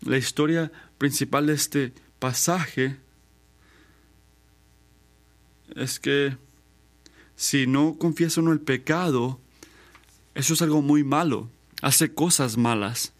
La 0.00 0.18
historia 0.18 0.72
principal 0.98 1.46
de 1.46 1.52
este 1.52 1.92
pasaje 2.18 2.96
es 5.74 6.00
que 6.00 6.36
si 7.36 7.66
no 7.66 7.96
confiesa 7.98 8.40
uno 8.40 8.52
el 8.52 8.60
pecado, 8.60 9.40
eso 10.34 10.54
es 10.54 10.62
algo 10.62 10.82
muy 10.82 11.04
malo. 11.04 11.48
Hace 11.82 12.14
cosas 12.14 12.56
malas, 12.56 13.12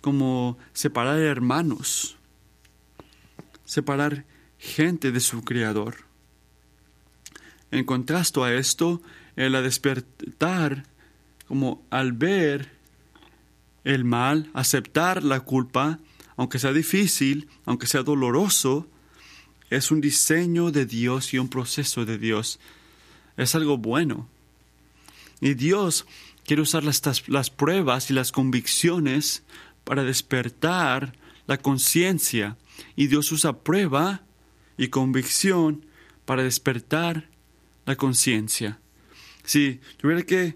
como 0.00 0.58
separar 0.72 1.18
hermanos, 1.18 2.16
separar 3.64 4.24
gente 4.58 5.12
de 5.12 5.20
su 5.20 5.42
Creador. 5.42 5.96
En 7.70 7.84
contraste 7.84 8.40
a 8.40 8.54
esto, 8.54 9.00
el 9.36 9.52
despertar, 9.52 10.84
como 11.48 11.82
al 11.90 12.12
ver 12.12 12.70
el 13.84 14.04
mal, 14.04 14.50
aceptar 14.52 15.22
la 15.22 15.40
culpa, 15.40 15.98
aunque 16.36 16.58
sea 16.58 16.72
difícil, 16.72 17.48
aunque 17.64 17.86
sea 17.86 18.02
doloroso, 18.02 18.86
es 19.76 19.90
un 19.90 20.02
diseño 20.02 20.70
de 20.70 20.84
Dios 20.84 21.32
y 21.32 21.38
un 21.38 21.48
proceso 21.48 22.04
de 22.04 22.18
Dios. 22.18 22.60
Es 23.38 23.54
algo 23.54 23.78
bueno. 23.78 24.28
Y 25.40 25.54
Dios 25.54 26.06
quiere 26.44 26.60
usar 26.60 26.84
las, 26.84 27.50
pruebas 27.50 28.10
y 28.10 28.12
las 28.12 28.32
convicciones 28.32 29.42
para 29.84 30.04
despertar 30.04 31.14
la 31.46 31.56
conciencia. 31.56 32.58
Y 32.96 33.06
Dios 33.06 33.32
usa 33.32 33.60
prueba 33.60 34.20
y 34.76 34.88
convicción 34.88 35.86
para 36.26 36.42
despertar 36.42 37.30
la 37.86 37.96
conciencia. 37.96 38.78
Si 39.42 39.80
tuviera 39.96 40.22
que 40.22 40.54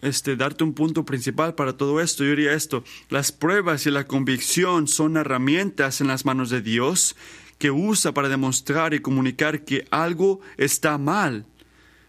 este, 0.00 0.36
darte 0.36 0.64
un 0.64 0.72
punto 0.72 1.04
principal 1.04 1.54
para 1.54 1.76
todo 1.76 2.00
esto, 2.00 2.24
yo 2.24 2.30
diría 2.30 2.54
esto, 2.54 2.82
las 3.10 3.30
pruebas 3.30 3.84
y 3.84 3.90
la 3.90 4.06
convicción 4.06 4.88
son 4.88 5.18
herramientas 5.18 6.00
en 6.00 6.06
las 6.06 6.24
manos 6.24 6.48
de 6.48 6.62
Dios 6.62 7.14
que 7.60 7.70
usa 7.70 8.12
para 8.12 8.30
demostrar 8.30 8.94
y 8.94 9.00
comunicar 9.00 9.66
que 9.66 9.86
algo 9.90 10.40
está 10.56 10.96
mal. 10.96 11.44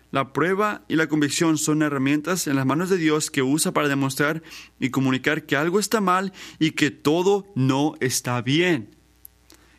La 0.10 0.31
prueba 0.31 0.84
y 0.88 0.96
la 0.96 1.08
convicción 1.08 1.58
son 1.58 1.81
herramientas 1.81 2.48
en 2.48 2.55
las 2.55 2.65
manos 2.65 2.89
de 2.89 2.98
Dios 2.98 3.29
que 3.29 3.43
usa 3.43 3.74
para 3.74 3.89
demostrar 3.89 4.41
y 4.79 4.91
comunicar 4.91 5.46
que 5.46 5.58
algo 5.58 5.77
está 5.77 6.00
mal 6.00 6.31
y 6.58 6.72
que 6.72 6.89
todo 6.89 7.46
no 7.53 7.96
está 8.00 8.41
bien. 8.41 8.96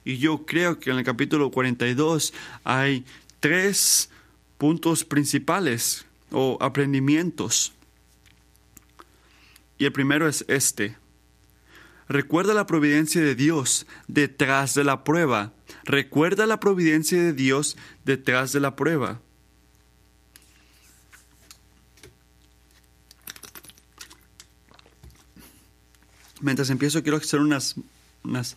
Y 0.04 0.18
yo 0.18 0.44
creo 0.44 0.78
que 0.78 0.90
en 0.90 0.98
el 0.98 1.04
capítulo 1.04 1.50
42 1.50 2.34
hay 2.64 3.06
tres 3.40 4.10
puntos 4.58 5.06
principales 5.06 6.04
o 6.30 6.58
aprendimientos. 6.60 7.72
Y 9.78 9.86
el 9.86 9.92
primero 9.92 10.28
es 10.28 10.44
este. 10.48 10.96
Recuerda 12.08 12.52
la 12.52 12.66
providencia 12.66 13.22
de 13.22 13.34
Dios 13.34 13.86
detrás 14.06 14.74
de 14.74 14.84
la 14.84 15.02
prueba. 15.02 15.54
Recuerda 15.84 16.46
la 16.46 16.60
providencia 16.60 17.20
de 17.20 17.32
Dios 17.32 17.76
detrás 18.04 18.52
de 18.52 18.60
la 18.60 18.76
prueba. 18.76 19.20
Mientras 26.40 26.70
empiezo 26.70 27.02
quiero 27.02 27.18
hacer 27.18 27.40
unas, 27.40 27.76
unas 28.24 28.56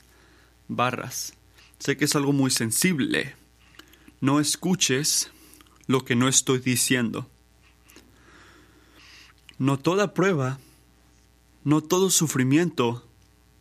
barras. 0.67 1.33
Sé 1.79 1.97
que 1.97 2.05
es 2.05 2.15
algo 2.15 2.33
muy 2.33 2.51
sensible. 2.51 3.35
No 4.21 4.39
escuches 4.39 5.31
lo 5.87 6.03
que 6.03 6.15
no 6.15 6.27
estoy 6.27 6.59
diciendo. 6.59 7.29
No 9.57 9.79
toda 9.79 10.13
prueba, 10.13 10.59
no 11.63 11.81
todo 11.81 12.09
sufrimiento, 12.09 13.07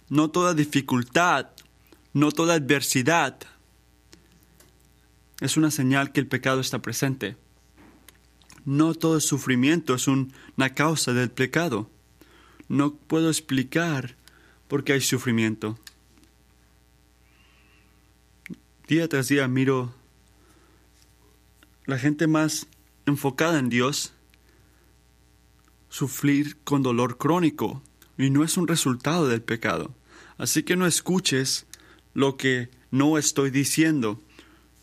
no 0.09 0.31
toda 0.31 0.55
dificultad, 0.55 1.51
no 2.13 2.33
toda 2.33 2.55
adversidad 2.55 3.39
es 5.41 5.57
una 5.57 5.71
señal 5.71 6.13
que 6.13 6.21
el 6.21 6.27
pecado 6.27 6.61
está 6.61 6.81
presente. 6.81 7.37
No 8.65 8.95
todo 8.95 9.21
sufrimiento 9.21 9.95
es 9.95 10.09
una 10.09 10.75
causa 10.75 11.13
del 11.13 11.31
pecado. 11.31 11.91
No 12.69 12.95
puedo 12.95 13.29
explicar 13.29 14.17
por 14.69 14.85
qué 14.85 14.95
hay 14.95 15.01
sufrimiento. 15.01 15.79
Día 18.89 19.09
tras 19.09 19.29
día 19.29 19.49
miro 19.49 19.95
la 21.87 21.99
gente 21.99 22.27
más 22.27 22.67
enfocada 23.07 23.59
en 23.59 23.69
Dios 23.69 24.15
sufrir 25.89 26.57
con 26.65 26.83
dolor 26.83 27.19
crónico 27.19 27.83
y 28.19 28.31
no 28.31 28.45
es 28.45 28.57
un 28.57 28.67
resultado 28.67 29.29
del 29.29 29.43
pecado. 29.43 29.95
Así 30.39 30.63
que 30.63 30.77
no 30.77 30.87
escuches 30.87 31.67
lo 32.15 32.37
que 32.37 32.69
no 32.91 33.19
estoy 33.19 33.51
diciendo. 33.51 34.21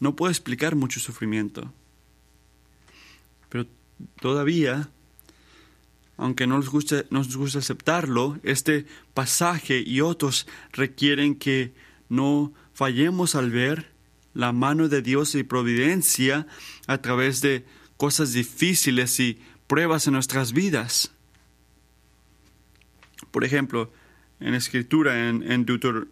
No 0.01 0.15
puedo 0.15 0.31
explicar 0.31 0.75
mucho 0.75 0.99
sufrimiento. 0.99 1.71
Pero 3.49 3.67
todavía, 4.19 4.89
aunque 6.17 6.47
no 6.47 6.57
nos 6.57 6.69
guste, 6.69 7.05
nos 7.11 7.37
gusta 7.37 7.59
aceptarlo, 7.59 8.39
este 8.41 8.87
pasaje 9.13 9.83
y 9.85 10.01
otros 10.01 10.47
requieren 10.73 11.35
que 11.35 11.71
no 12.09 12.51
fallemos 12.73 13.35
al 13.35 13.51
ver 13.51 13.91
la 14.33 14.51
mano 14.53 14.89
de 14.89 15.03
Dios 15.03 15.35
y 15.35 15.43
providencia 15.43 16.47
a 16.87 16.97
través 16.97 17.41
de 17.41 17.63
cosas 17.95 18.33
difíciles 18.33 19.19
y 19.19 19.39
pruebas 19.67 20.07
en 20.07 20.13
nuestras 20.13 20.51
vidas. 20.51 21.11
Por 23.29 23.43
ejemplo, 23.43 23.91
en 24.41 24.55
escritura, 24.55 25.29
en, 25.29 25.65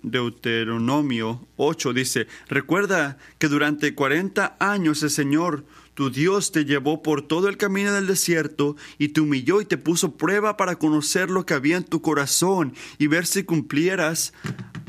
Deuteronomio 0.03 1.48
8, 1.57 1.93
dice, 1.93 2.27
recuerda 2.48 3.17
que 3.39 3.48
durante 3.48 3.95
40 3.95 4.55
años 4.59 5.01
el 5.01 5.09
Señor, 5.09 5.65
tu 5.95 6.12
Dios, 6.12 6.51
te 6.51 6.63
llevó 6.63 7.01
por 7.01 7.24
todo 7.24 7.50
el 7.50 7.57
camino 7.57 7.91
del 7.91 8.07
desierto 8.07 8.77
y 9.00 9.09
te 9.09 9.21
humilló 9.21 9.62
y 9.62 9.65
te 9.65 9.77
puso 9.77 10.15
prueba 10.15 10.57
para 10.57 10.77
conocer 10.77 11.29
lo 11.29 11.45
que 11.45 11.55
había 11.55 11.77
en 11.77 11.83
tu 11.83 12.01
corazón 12.01 12.74
y 13.00 13.07
ver 13.07 13.25
si 13.25 13.43
cumplieras 13.43 14.33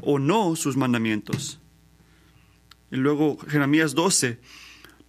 o 0.02 0.18
no 0.18 0.54
sus 0.54 0.76
mandamientos. 0.76 1.59
Y 2.90 2.97
luego 2.97 3.38
Jeremías 3.49 3.94
12. 3.94 4.38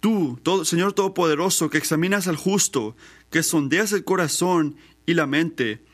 Tú, 0.00 0.40
Señor 0.64 0.94
Todopoderoso, 0.94 1.70
que 1.70 1.78
examinas 1.78 2.26
al 2.26 2.36
justo, 2.36 2.96
que 3.30 3.42
sondeas 3.42 3.92
el 3.92 4.02
corazón 4.02 4.76
y 5.06 5.14
la 5.14 5.26
mente, 5.26 5.84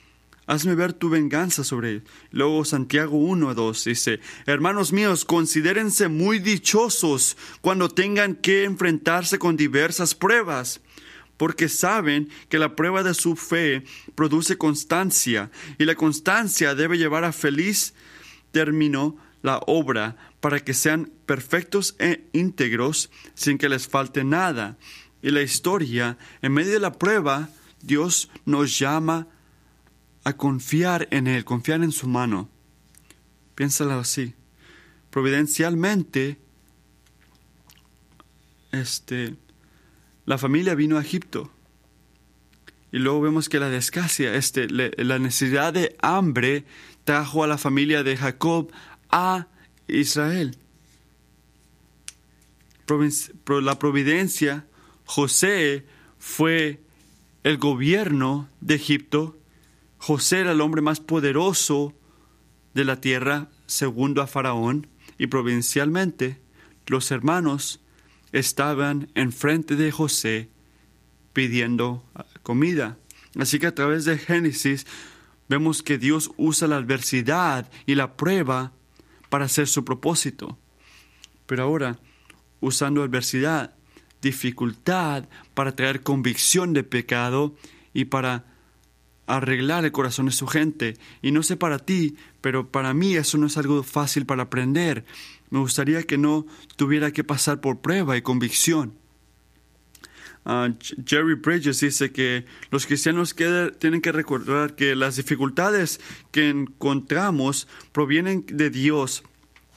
Hazme 0.49 0.75
ver 0.75 0.95
tu 0.95 1.11
venganza 1.11 1.63
sobre 1.63 1.91
él. 1.91 2.05
Luego 2.31 2.65
Santiago 2.65 3.19
1 3.19 3.51
a 3.51 3.55
2 3.55 3.85
dice, 3.85 4.21
Hermanos 4.47 4.95
míos, 4.95 5.27
considérense 5.27 6.09
muy 6.09 6.39
dichosos 6.39 7.37
cuando 7.61 7.91
tengan 7.91 8.35
que 8.35 8.65
enfrentarse 8.65 9.39
con 9.39 9.59
diversas 9.59 10.15
pruebas, 10.15 10.81
porque 11.37 11.69
saben 11.69 12.31
que 12.49 12.59
la 12.59 12.77
prueba 12.77 13.03
de 13.03 13.13
su 13.13 13.37
fe 13.37 13.85
produce 14.15 14.57
constancia, 14.57 15.51
y 15.77 15.85
la 15.85 15.97
constancia 15.97 16.75
debe 16.75 16.97
llevar 16.97 17.25
a 17.25 17.33
feliz 17.33 17.93
término 18.51 19.19
la 19.43 19.61
obra, 19.67 20.17
para 20.41 20.61
que 20.61 20.73
sean 20.73 21.13
perfectos 21.27 21.95
e 21.99 22.25
íntegros, 22.33 23.11
sin 23.35 23.59
que 23.59 23.69
les 23.69 23.87
falte 23.87 24.25
nada. 24.25 24.79
Y 25.21 25.31
la 25.31 25.43
historia, 25.43 26.17
en 26.41 26.55
medio 26.55 26.73
de 26.73 26.81
la 26.81 26.95
prueba, 26.95 27.51
Dios 27.83 28.31
nos 28.47 28.79
llama 28.79 29.27
a 30.29 30.37
confiar 30.37 31.09
en 31.11 31.27
Él, 31.27 31.45
confiar 31.45 31.83
en 31.83 31.91
su 31.91 32.07
mano. 32.07 32.51
Piénsalo 33.55 33.95
así. 33.95 34.35
Providencialmente, 35.11 36.37
este, 38.71 39.37
la 40.27 40.37
familia 40.37 40.75
vino 40.75 40.99
a 40.99 41.01
Egipto. 41.01 41.51
Y 42.93 42.99
luego 42.99 43.23
vemos 43.23 43.49
que 43.49 43.59
la 43.59 43.71
descasia, 43.71 44.35
este, 44.35 44.69
la 44.69 45.19
necesidad 45.19 45.73
de 45.73 45.97
hambre 46.03 46.65
trajo 47.05 47.43
a 47.43 47.47
la 47.47 47.57
familia 47.57 48.03
de 48.03 48.17
Jacob 48.17 48.71
a 49.11 49.47
Israel. 49.87 50.59
La 53.63 53.79
providencia, 53.79 54.67
José 55.07 55.87
fue 56.19 56.81
el 57.45 57.57
gobierno 57.57 58.49
de 58.61 58.75
Egipto 58.75 59.38
José 59.99 60.41
era 60.41 60.53
el 60.53 60.61
hombre 60.61 60.81
más 60.81 61.01
poderoso 61.01 61.95
de 62.75 62.85
la 62.85 63.01
tierra, 63.01 63.49
segundo 63.67 64.23
a 64.23 64.27
Faraón, 64.27 64.87
y 65.19 65.27
provincialmente 65.27 66.41
los 66.87 67.11
hermanos 67.11 67.81
estaban 68.33 69.11
enfrente 69.15 69.77
de 69.77 69.91
José 69.91 70.51
pidiendo 71.33 72.05
comida. 72.43 72.99
Así 73.39 73.59
que 73.59 73.67
a 73.67 73.75
través 73.75 74.05
de 74.05 74.19
Génesis 74.19 74.87
vemos 75.49 75.83
que 75.83 75.99
Dios 75.99 76.31
usa 76.37 76.69
la 76.69 76.77
adversidad 76.77 77.71
y 77.87 77.95
la 77.95 78.17
prueba 78.17 78.73
para 79.29 79.47
hacer 79.47 79.67
su 79.67 79.85
propósito. 79.85 80.59
Pero 81.47 81.65
ahora, 81.65 81.99
usando 82.61 83.03
adversidad, 83.03 83.75
dificultad 84.21 85.29
para 85.55 85.75
traer 85.75 86.03
convicción 86.03 86.73
de 86.73 86.85
pecado 86.85 87.57
y 87.93 88.07
para 88.07 88.58
arreglar 89.29 89.85
el 89.85 89.93
corazón 89.93 90.27
de 90.27 90.33
su 90.33 90.47
gente. 90.47 90.97
Y 91.23 91.31
no 91.31 91.43
sé 91.43 91.57
para 91.57 91.79
ti, 91.79 92.17
pero 92.41 92.71
para 92.71 92.95
mí 92.95 93.15
eso 93.15 93.39
no 93.39 93.47
es 93.47 93.57
algo 93.57 93.83
fácil 93.83 94.27
para 94.27 94.45
aprender. 94.45 95.05
Me 95.51 95.61
gustaría 95.61 96.03
que 96.03 96.19
no 96.19 96.47
tuviera 96.77 97.13
que 97.13 97.25
pasar 97.25 97.61
por 97.61 97.81
prueba 97.81 98.17
y 98.17 98.23
convicción. 98.23 98.95
Ah, 100.45 100.71
Jerry 101.05 101.35
Bridges 101.35 101.81
dice 101.81 102.11
que 102.11 102.47
los 102.71 102.87
cristianos 102.87 103.37
tienen 103.79 104.01
que 104.01 104.13
recordar 104.13 104.75
que 104.75 104.97
las 104.97 105.17
dificultades 105.17 106.01
que 106.33 106.49
encontramos 106.49 107.69
provienen 107.93 108.47
de 108.47 108.71
Dios 108.71 109.25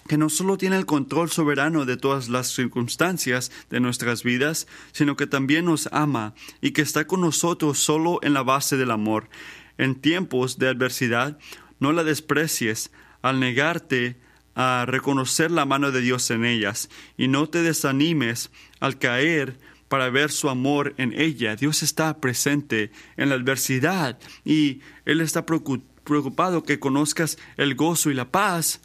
que 0.08 0.17
no 0.17 0.29
solo 0.29 0.58
tiene 0.58 0.77
el 0.77 0.86
control 0.86 1.29
soberano 1.29 1.86
de 1.86 1.98
todas 1.98 2.29
las 2.29 2.48
circunstancias 2.48 3.51
de 3.70 3.79
nuestras 3.79 4.24
vidas, 4.24 4.67
sino 4.91 5.15
que 5.15 5.27
también 5.27 5.65
nos 5.65 5.88
ama 5.91 6.34
y 6.62 6.72
que 6.72 6.81
está 6.81 7.05
con 7.05 7.22
nosotros 7.22 7.79
solo 7.79 8.20
en 8.22 8.34
la 8.34 8.43
base 8.43 8.77
del 8.77 8.91
amor. 8.91 9.29
En 9.77 9.96
tiempos 9.96 10.58
de 10.60 10.70
adversidad, 10.70 11.38
no 11.79 11.91
la 11.91 12.03
desprecies 12.03 12.91
al 13.22 13.39
negarte 13.39 14.17
a 14.55 14.86
reconocer 14.88 15.50
la 15.51 15.65
mano 15.65 15.91
de 15.91 16.01
Dios 16.01 16.29
en 16.31 16.46
ellas 16.46 16.89
y 17.17 17.27
no 17.27 17.48
te 17.50 17.62
desanimes 17.62 18.51
al 18.79 18.98
caer 18.98 19.58
para 19.88 20.10
ver 20.10 20.32
su 20.32 20.49
amor 20.49 20.93
en 20.97 21.13
ella. 21.19 21.56
Dios 21.56 21.84
está 21.84 22.19
presente 22.19 22.91
en 23.17 23.30
la 23.30 23.36
adversidad 23.36 24.19
y 24.45 24.82
Él 25.06 25.21
está 25.21 25.45
preocupado 25.45 26.63
que 26.63 26.80
conozcas 26.80 27.38
el 27.58 27.76
gozo 27.76 28.10
y 28.10 28.13
la 28.13 28.32
paz 28.32 28.82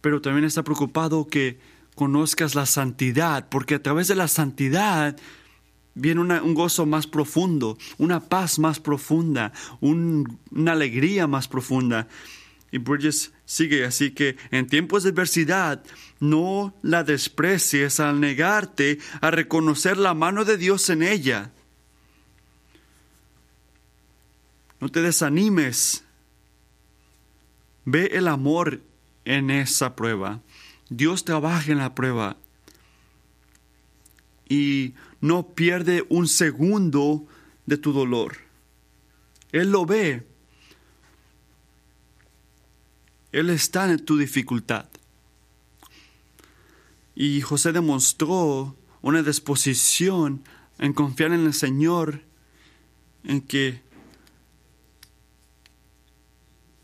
pero 0.00 0.20
también 0.20 0.44
está 0.44 0.62
preocupado 0.62 1.26
que 1.26 1.58
conozcas 1.94 2.54
la 2.54 2.66
santidad, 2.66 3.48
porque 3.48 3.74
a 3.74 3.82
través 3.82 4.08
de 4.08 4.14
la 4.14 4.28
santidad 4.28 5.16
viene 5.94 6.20
un 6.20 6.54
gozo 6.54 6.86
más 6.86 7.06
profundo, 7.06 7.76
una 7.98 8.20
paz 8.20 8.58
más 8.58 8.80
profunda, 8.80 9.52
una 9.80 10.72
alegría 10.72 11.26
más 11.26 11.48
profunda. 11.48 12.08
Y 12.72 12.78
Bridges 12.78 13.32
sigue, 13.44 13.84
así 13.84 14.12
que 14.12 14.36
en 14.52 14.68
tiempos 14.68 15.02
de 15.02 15.10
adversidad 15.10 15.82
no 16.20 16.74
la 16.82 17.02
desprecies 17.02 17.98
al 17.98 18.20
negarte 18.20 18.98
a 19.20 19.30
reconocer 19.30 19.96
la 19.96 20.14
mano 20.14 20.44
de 20.44 20.56
Dios 20.56 20.88
en 20.88 21.02
ella. 21.02 21.52
No 24.78 24.88
te 24.88 25.02
desanimes. 25.02 26.04
Ve 27.84 28.10
el 28.12 28.28
amor 28.28 28.80
en 29.24 29.50
esa 29.50 29.96
prueba. 29.96 30.40
Dios 30.88 31.24
trabaja 31.24 31.70
en 31.70 31.78
la 31.78 31.94
prueba 31.94 32.36
y 34.48 34.94
no 35.20 35.48
pierde 35.48 36.04
un 36.08 36.26
segundo 36.26 37.26
de 37.66 37.76
tu 37.76 37.92
dolor. 37.92 38.38
Él 39.52 39.70
lo 39.70 39.86
ve. 39.86 40.26
Él 43.32 43.50
está 43.50 43.90
en 43.90 44.04
tu 44.04 44.18
dificultad. 44.18 44.86
Y 47.14 47.40
José 47.42 47.72
demostró 47.72 48.76
una 49.02 49.22
disposición 49.22 50.42
en 50.78 50.92
confiar 50.92 51.32
en 51.32 51.46
el 51.46 51.54
Señor, 51.54 52.22
en 53.24 53.40
que 53.42 53.82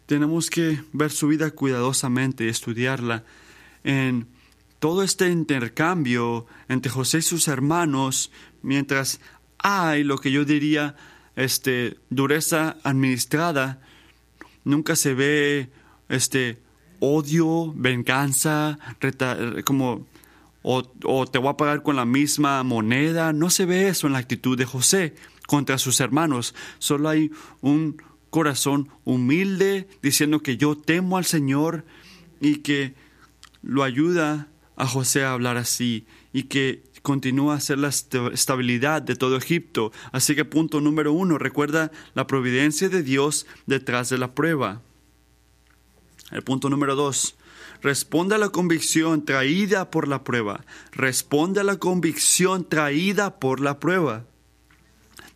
tenemos 0.06 0.50
que 0.50 0.80
ver 0.92 1.10
su 1.10 1.28
vida 1.28 1.50
cuidadosamente 1.50 2.44
y 2.44 2.48
estudiarla. 2.48 3.24
En 3.84 4.26
todo 4.78 5.02
este 5.02 5.28
intercambio 5.30 6.46
entre 6.68 6.90
José 6.90 7.18
y 7.18 7.22
sus 7.22 7.48
hermanos, 7.48 8.30
mientras 8.62 9.20
hay 9.58 10.04
lo 10.04 10.18
que 10.18 10.30
yo 10.30 10.44
diría 10.44 10.96
este, 11.34 11.96
dureza 12.08 12.76
administrada, 12.84 13.80
nunca 14.64 14.96
se 14.96 15.14
ve 15.14 15.70
este, 16.08 16.58
odio, 17.00 17.72
venganza, 17.74 18.78
como 19.64 20.06
o, 20.62 20.82
o, 21.04 21.26
te 21.26 21.38
voy 21.38 21.50
a 21.50 21.56
pagar 21.56 21.82
con 21.82 21.94
la 21.94 22.04
misma 22.04 22.62
moneda. 22.64 23.32
No 23.32 23.50
se 23.50 23.66
ve 23.66 23.88
eso 23.88 24.08
en 24.08 24.14
la 24.14 24.18
actitud 24.18 24.58
de 24.58 24.64
José 24.64 25.14
contra 25.46 25.78
sus 25.78 26.00
hermanos. 26.00 26.56
Solo 26.80 27.08
hay 27.08 27.30
un 27.60 28.02
corazón 28.30 28.88
humilde, 29.04 29.88
diciendo 30.02 30.40
que 30.40 30.56
yo 30.56 30.76
temo 30.76 31.16
al 31.16 31.24
Señor 31.24 31.84
y 32.40 32.56
que 32.56 32.94
lo 33.62 33.82
ayuda 33.82 34.48
a 34.76 34.86
José 34.86 35.24
a 35.24 35.32
hablar 35.32 35.56
así 35.56 36.06
y 36.32 36.44
que 36.44 36.82
continúa 37.02 37.54
a 37.54 37.60
ser 37.60 37.78
la 37.78 37.88
estabilidad 37.88 39.00
de 39.00 39.14
todo 39.14 39.36
Egipto. 39.36 39.92
Así 40.12 40.34
que 40.34 40.44
punto 40.44 40.80
número 40.80 41.12
uno, 41.12 41.38
recuerda 41.38 41.92
la 42.14 42.26
providencia 42.26 42.88
de 42.88 43.02
Dios 43.02 43.46
detrás 43.66 44.08
de 44.08 44.18
la 44.18 44.34
prueba. 44.34 44.82
El 46.32 46.42
punto 46.42 46.68
número 46.68 46.96
dos, 46.96 47.36
responde 47.80 48.34
a 48.34 48.38
la 48.38 48.48
convicción 48.48 49.24
traída 49.24 49.90
por 49.90 50.08
la 50.08 50.24
prueba. 50.24 50.64
Responde 50.90 51.60
a 51.60 51.64
la 51.64 51.76
convicción 51.76 52.68
traída 52.68 53.38
por 53.38 53.60
la 53.60 53.78
prueba. 53.78 54.24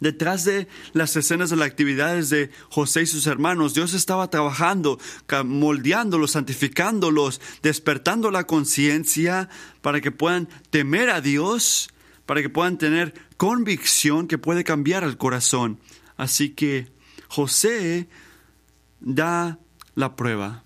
Detrás 0.01 0.47
de 0.47 0.67
las 0.95 1.15
escenas 1.15 1.51
de 1.51 1.57
las 1.57 1.69
actividades 1.69 2.31
de 2.31 2.51
José 2.71 3.03
y 3.03 3.07
sus 3.07 3.27
hermanos, 3.27 3.75
Dios 3.75 3.93
estaba 3.93 4.31
trabajando, 4.31 4.99
moldeándolos, 5.45 6.31
santificándolos, 6.31 7.41
despertando 7.63 8.31
la 8.31 8.45
conciencia 8.45 9.51
para 9.83 10.01
que 10.01 10.11
puedan 10.11 10.49
temer 10.71 11.11
a 11.11 11.21
Dios, 11.21 11.91
para 12.25 12.41
que 12.41 12.49
puedan 12.49 12.79
tener 12.79 13.13
convicción 13.37 14.27
que 14.27 14.39
puede 14.39 14.65
cambiar 14.65 15.05
el 15.05 15.19
corazón. 15.19 15.79
Así 16.17 16.51
que 16.51 16.89
José 17.29 18.09
da 19.01 19.59
la 19.95 20.17
prueba. 20.17 20.65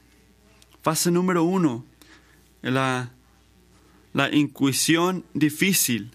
Fase 0.81 1.11
número 1.11 1.43
uno, 1.43 1.85
la, 2.63 3.11
la 4.13 4.33
intuición 4.33 5.25
difícil 5.35 6.13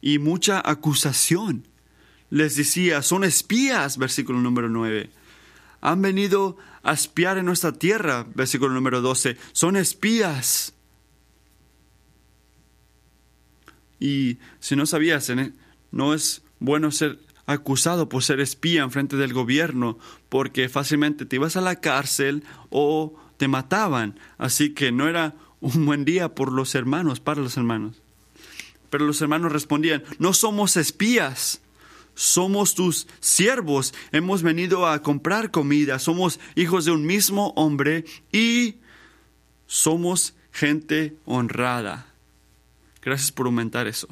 y 0.00 0.18
mucha 0.20 0.62
acusación 0.64 1.66
les 2.34 2.56
decía, 2.56 3.00
son 3.00 3.22
espías, 3.22 3.96
versículo 3.96 4.40
número 4.40 4.68
9. 4.68 5.08
Han 5.80 6.02
venido 6.02 6.56
a 6.82 6.92
espiar 6.92 7.38
en 7.38 7.46
nuestra 7.46 7.70
tierra, 7.70 8.26
versículo 8.34 8.74
número 8.74 9.00
12. 9.02 9.36
Son 9.52 9.76
espías. 9.76 10.74
Y 14.00 14.38
si 14.58 14.74
no 14.74 14.84
sabías, 14.84 15.30
¿eh? 15.30 15.52
no 15.92 16.12
es 16.12 16.42
bueno 16.58 16.90
ser 16.90 17.20
acusado 17.46 18.08
por 18.08 18.24
ser 18.24 18.40
espía 18.40 18.82
en 18.82 18.90
frente 18.90 19.16
del 19.16 19.32
gobierno, 19.32 19.96
porque 20.28 20.68
fácilmente 20.68 21.26
te 21.26 21.36
ibas 21.36 21.54
a 21.56 21.60
la 21.60 21.76
cárcel 21.76 22.42
o 22.68 23.14
te 23.36 23.46
mataban. 23.46 24.18
Así 24.38 24.70
que 24.70 24.90
no 24.90 25.08
era 25.08 25.36
un 25.60 25.86
buen 25.86 26.04
día 26.04 26.34
por 26.34 26.50
los 26.50 26.74
hermanos, 26.74 27.20
para 27.20 27.42
los 27.42 27.56
hermanos. 27.56 28.02
Pero 28.90 29.06
los 29.06 29.22
hermanos 29.22 29.52
respondían, 29.52 30.02
no 30.18 30.32
somos 30.32 30.76
espías, 30.76 31.60
somos 32.14 32.74
tus 32.74 33.06
siervos, 33.20 33.94
hemos 34.12 34.42
venido 34.42 34.86
a 34.86 35.02
comprar 35.02 35.50
comida, 35.50 35.98
somos 35.98 36.40
hijos 36.54 36.84
de 36.84 36.92
un 36.92 37.04
mismo 37.06 37.52
hombre 37.56 38.04
y 38.32 38.76
somos 39.66 40.34
gente 40.52 41.16
honrada. 41.24 42.06
Gracias 43.02 43.32
por 43.32 43.46
aumentar 43.46 43.86
eso. 43.86 44.08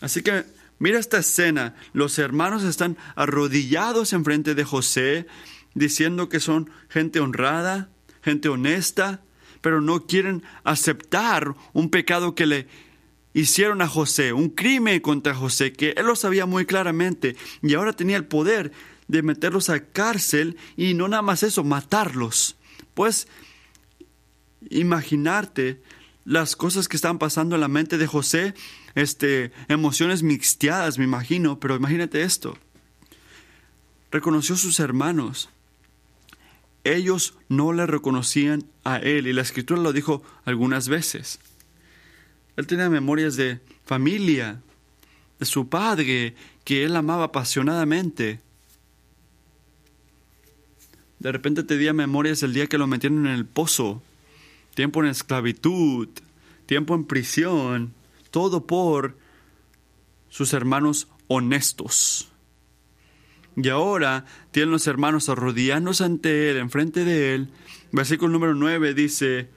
Así 0.00 0.22
que 0.22 0.44
mira 0.78 0.98
esta 0.98 1.18
escena. 1.18 1.74
Los 1.92 2.18
hermanos 2.18 2.64
están 2.64 2.96
arrodillados 3.14 4.12
enfrente 4.12 4.54
de 4.54 4.64
José, 4.64 5.26
diciendo 5.74 6.28
que 6.28 6.40
son 6.40 6.70
gente 6.88 7.20
honrada, 7.20 7.88
gente 8.22 8.48
honesta, 8.48 9.22
pero 9.60 9.80
no 9.80 10.06
quieren 10.06 10.42
aceptar 10.64 11.54
un 11.72 11.90
pecado 11.90 12.34
que 12.34 12.46
le 12.46 12.66
hicieron 13.34 13.82
a 13.82 13.88
José, 13.88 14.32
un 14.32 14.48
crimen 14.48 15.00
contra 15.00 15.34
José, 15.34 15.72
que 15.72 15.90
él 15.96 16.06
lo 16.06 16.16
sabía 16.16 16.46
muy 16.46 16.66
claramente 16.66 17.36
y 17.62 17.74
ahora 17.74 17.92
tenía 17.92 18.16
el 18.16 18.24
poder 18.24 18.72
de 19.08 19.22
meterlos 19.22 19.70
a 19.70 19.80
cárcel 19.80 20.56
y 20.76 20.94
no 20.94 21.08
nada 21.08 21.22
más 21.22 21.42
eso, 21.42 21.64
matarlos. 21.64 22.56
Pues 22.94 23.28
imaginarte 24.68 25.82
las 26.24 26.54
cosas 26.54 26.88
que 26.88 26.96
estaban 26.96 27.18
pasando 27.18 27.54
en 27.54 27.60
la 27.60 27.68
mente 27.68 27.98
de 27.98 28.06
José, 28.06 28.54
este, 28.94 29.52
emociones 29.68 30.22
mixteadas, 30.22 30.98
me 30.98 31.04
imagino, 31.04 31.58
pero 31.58 31.76
imagínate 31.76 32.22
esto. 32.22 32.56
Reconoció 34.10 34.54
a 34.54 34.58
sus 34.58 34.80
hermanos. 34.80 35.48
Ellos 36.82 37.34
no 37.48 37.72
le 37.72 37.86
reconocían 37.86 38.64
a 38.84 38.96
él 38.98 39.26
y 39.26 39.32
la 39.32 39.42
escritura 39.42 39.80
lo 39.80 39.92
dijo 39.92 40.22
algunas 40.44 40.88
veces. 40.88 41.38
Él 42.56 42.66
tenía 42.66 42.88
memorias 42.90 43.36
de 43.36 43.60
familia, 43.84 44.60
de 45.38 45.46
su 45.46 45.68
padre, 45.68 46.34
que 46.64 46.84
él 46.84 46.96
amaba 46.96 47.24
apasionadamente. 47.24 48.40
De 51.18 51.32
repente 51.32 51.62
tenía 51.62 51.92
memorias 51.92 52.40
del 52.40 52.54
día 52.54 52.66
que 52.66 52.78
lo 52.78 52.86
metieron 52.86 53.26
en 53.26 53.32
el 53.32 53.46
pozo, 53.46 54.02
tiempo 54.74 55.02
en 55.02 55.10
esclavitud, 55.10 56.08
tiempo 56.66 56.94
en 56.94 57.04
prisión, 57.04 57.94
todo 58.30 58.66
por 58.66 59.16
sus 60.28 60.52
hermanos 60.52 61.08
honestos. 61.28 62.30
Y 63.56 63.68
ahora 63.68 64.24
tienen 64.52 64.70
los 64.70 64.86
hermanos 64.86 65.28
arrodillándose 65.28 66.04
ante 66.04 66.50
él, 66.50 66.56
enfrente 66.56 67.04
de 67.04 67.34
él. 67.34 67.50
Versículo 67.92 68.32
número 68.32 68.54
9 68.54 68.94
dice, 68.94 69.50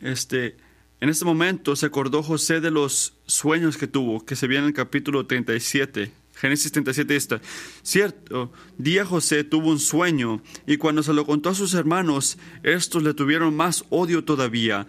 este, 0.00 0.56
en 1.04 1.10
este 1.10 1.26
momento 1.26 1.76
se 1.76 1.84
acordó 1.84 2.22
José 2.22 2.62
de 2.62 2.70
los 2.70 3.12
sueños 3.26 3.76
que 3.76 3.86
tuvo, 3.86 4.24
que 4.24 4.36
se 4.36 4.46
ve 4.46 4.56
en 4.56 4.64
el 4.64 4.72
capítulo 4.72 5.26
37. 5.26 6.10
Génesis 6.34 6.72
37 6.72 7.14
está. 7.14 7.42
Cierto, 7.82 8.50
día 8.78 9.04
José 9.04 9.44
tuvo 9.44 9.68
un 9.68 9.80
sueño 9.80 10.40
y 10.66 10.78
cuando 10.78 11.02
se 11.02 11.12
lo 11.12 11.26
contó 11.26 11.50
a 11.50 11.54
sus 11.54 11.74
hermanos, 11.74 12.38
estos 12.62 13.02
le 13.02 13.12
tuvieron 13.12 13.54
más 13.54 13.84
odio 13.90 14.24
todavía. 14.24 14.86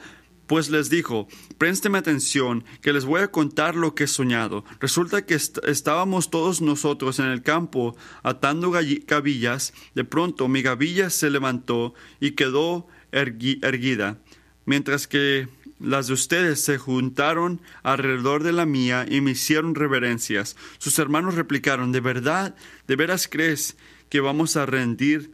Pues 0.47 0.69
les 0.69 0.89
dijo, 0.89 1.28
présteme 1.58 1.97
atención, 1.97 2.63
que 2.82 2.93
les 2.93 3.04
voy 3.04 3.19
a 3.19 3.32
contar 3.32 3.75
lo 3.75 3.93
que 3.93 4.06
he 4.06 4.08
soñado. 4.08 4.63
Resulta 4.80 5.25
que 5.25 5.36
estábamos 5.36 6.30
todos 6.30 6.62
nosotros 6.62 7.19
en 7.19 7.25
el 7.25 7.41
campo 7.41 7.97
atando 8.23 8.71
gavillas. 8.71 9.73
De 9.95 10.06
pronto 10.06 10.47
mi 10.47 10.62
gavilla 10.62 11.10
se 11.10 11.30
levantó 11.30 11.93
y 12.21 12.32
quedó 12.32 12.88
erguida, 13.12 14.21
mientras 14.65 15.08
que 15.08 15.49
las 15.80 16.08
de 16.08 16.14
ustedes 16.14 16.64
se 16.64 16.78
juntaron 16.78 17.62
alrededor 17.84 18.44
de 18.44 18.54
la 18.54 18.66
mía 18.66 19.06
y 19.10 19.22
me 19.22 19.32
hicieron 19.32 19.76
reverencias. 19.76 20.56
Sus 20.78 20.98
hermanos 21.00 21.36
replicaron, 21.36 21.92
¿de 21.92 22.00
verdad, 22.00 22.56
de 22.88 22.96
veras 22.96 23.28
crees 23.30 23.76
que 24.10 24.22
vamos 24.22 24.56
a 24.56 24.66
rendir, 24.66 25.32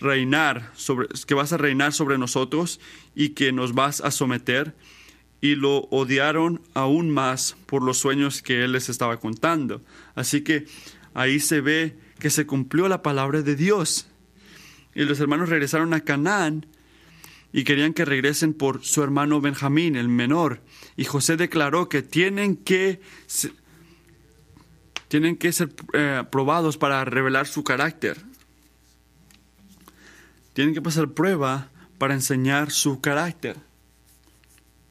reinar 0.00 0.72
sobre, 0.74 1.08
que 1.26 1.34
vas 1.34 1.52
a 1.52 1.58
reinar 1.58 1.92
sobre 1.92 2.18
nosotros 2.18 2.80
y 3.14 3.30
que 3.30 3.52
nos 3.52 3.74
vas 3.74 4.00
a 4.00 4.10
someter? 4.10 4.74
Y 5.40 5.54
lo 5.54 5.88
odiaron 5.90 6.60
aún 6.74 7.10
más 7.10 7.56
por 7.66 7.82
los 7.82 7.98
sueños 7.98 8.42
que 8.42 8.64
él 8.64 8.72
les 8.72 8.88
estaba 8.88 9.18
contando. 9.18 9.82
Así 10.14 10.42
que 10.42 10.66
ahí 11.14 11.40
se 11.40 11.60
ve 11.60 11.96
que 12.18 12.30
se 12.30 12.46
cumplió 12.46 12.88
la 12.88 13.02
palabra 13.02 13.42
de 13.42 13.56
Dios. 13.56 14.06
Y 14.94 15.04
los 15.04 15.18
hermanos 15.20 15.48
regresaron 15.48 15.94
a 15.94 16.00
Canaán 16.00 16.66
y 17.52 17.64
querían 17.64 17.92
que 17.92 18.04
regresen 18.04 18.54
por 18.54 18.82
su 18.82 19.02
hermano 19.02 19.40
Benjamín, 19.40 19.96
el 19.96 20.08
menor. 20.08 20.62
Y 20.96 21.04
José 21.04 21.36
declaró 21.36 21.88
que 21.88 22.02
tienen 22.02 22.56
que, 22.56 23.00
tienen 25.08 25.36
que 25.36 25.52
ser 25.52 25.74
eh, 25.92 26.24
probados 26.30 26.78
para 26.78 27.04
revelar 27.04 27.46
su 27.46 27.62
carácter. 27.62 28.16
Tienen 30.54 30.72
que 30.72 30.80
pasar 30.80 31.10
prueba 31.10 31.68
para 31.98 32.14
enseñar 32.14 32.70
su 32.70 33.00
carácter. 33.00 33.56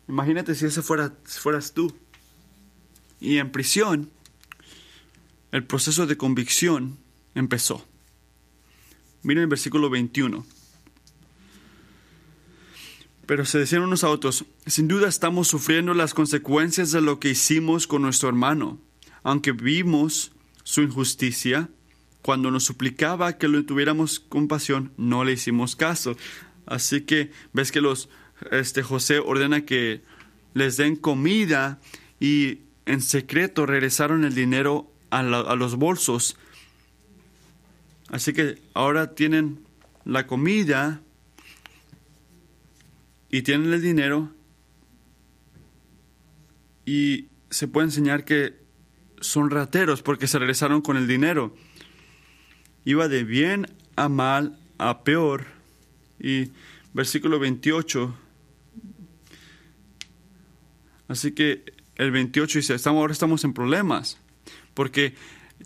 Imagínate 0.08 0.54
si 0.54 0.66
ese 0.66 0.84
fuera, 0.84 1.14
fueras 1.24 1.74
tú. 1.74 1.96
Y 3.20 3.38
en 3.38 3.52
prisión, 3.52 4.12
el 5.52 5.64
proceso 5.64 6.06
de 6.06 6.18
convicción 6.18 6.98
empezó. 7.34 7.88
Miren 9.24 9.44
el 9.44 9.50
versículo 9.50 9.90
21. 9.90 10.46
Pero 13.32 13.46
se 13.46 13.60
decían 13.60 13.84
unos 13.84 14.04
a 14.04 14.10
otros, 14.10 14.44
sin 14.66 14.90
duda 14.90 15.08
estamos 15.08 15.48
sufriendo 15.48 15.94
las 15.94 16.14
consecuencias 16.14 16.92
de 16.92 17.00
lo 17.00 17.18
que 17.22 17.30
hicimos 17.30 17.88
con 17.88 18.02
nuestro 18.02 18.28
hermano. 18.28 18.78
Aunque 19.24 19.54
vimos 19.54 20.34
su 20.64 20.82
injusticia, 20.82 21.70
cuando 22.22 22.52
nos 22.52 22.66
suplicaba 22.66 23.38
que 23.38 23.48
lo 23.48 23.64
tuviéramos 23.64 24.20
compasión, 24.20 24.92
no 24.98 25.24
le 25.24 25.32
hicimos 25.32 25.78
caso. 25.78 26.18
Así 26.66 27.04
que 27.04 27.32
ves 27.54 27.72
que 27.72 27.80
los 27.80 28.10
este 28.52 28.84
José 28.84 29.20
ordena 29.20 29.64
que 29.64 30.02
les 30.54 30.76
den 30.76 30.98
comida 30.98 31.80
y 32.20 32.60
en 32.86 33.00
secreto 33.00 33.66
regresaron 33.66 34.26
el 34.26 34.36
dinero 34.36 34.92
a, 35.10 35.20
a 35.20 35.56
los 35.56 35.78
bolsos. 35.78 36.36
Así 38.10 38.34
que 38.34 38.62
ahora 38.74 39.16
tienen 39.16 39.62
la 40.04 40.28
comida 40.28 41.02
y 43.32 43.44
tienen 43.44 43.72
el 43.74 43.82
dinero 43.82 44.30
y 46.86 47.30
se 47.50 47.70
puede 47.70 47.88
enseñar 47.88 48.26
que 48.26 48.60
son 49.22 49.50
rateros 49.50 50.02
porque 50.02 50.28
se 50.28 50.38
regresaron 50.38 50.82
con 50.82 50.98
el 50.98 51.08
dinero. 51.08 51.56
Iba 52.84 53.08
de 53.08 53.24
bien 53.24 53.68
a 53.96 54.10
mal 54.10 54.60
a 54.78 55.04
peor. 55.04 55.46
Y 56.20 56.52
versículo 56.94 57.40
28. 57.40 58.14
Así 61.08 61.32
que 61.32 61.64
el 61.96 62.12
28 62.12 62.60
dice, 62.60 62.76
estamos, 62.76 63.00
ahora 63.00 63.14
estamos 63.14 63.44
en 63.46 63.54
problemas. 63.54 64.18
Porque 64.74 65.16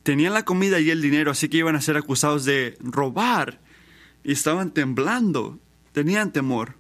tenían 0.03 0.33
la 0.33 0.45
comida 0.45 0.79
y 0.79 0.91
el 0.91 1.01
dinero, 1.01 1.31
así 1.31 1.49
que 1.49 1.57
iban 1.57 1.75
a 1.75 1.81
ser 1.81 1.97
acusados 1.97 2.45
de 2.45 2.77
robar. 2.79 3.59
Y 4.23 4.33
estaban 4.33 4.71
temblando, 4.71 5.59
tenían 5.93 6.31
temor 6.31 6.75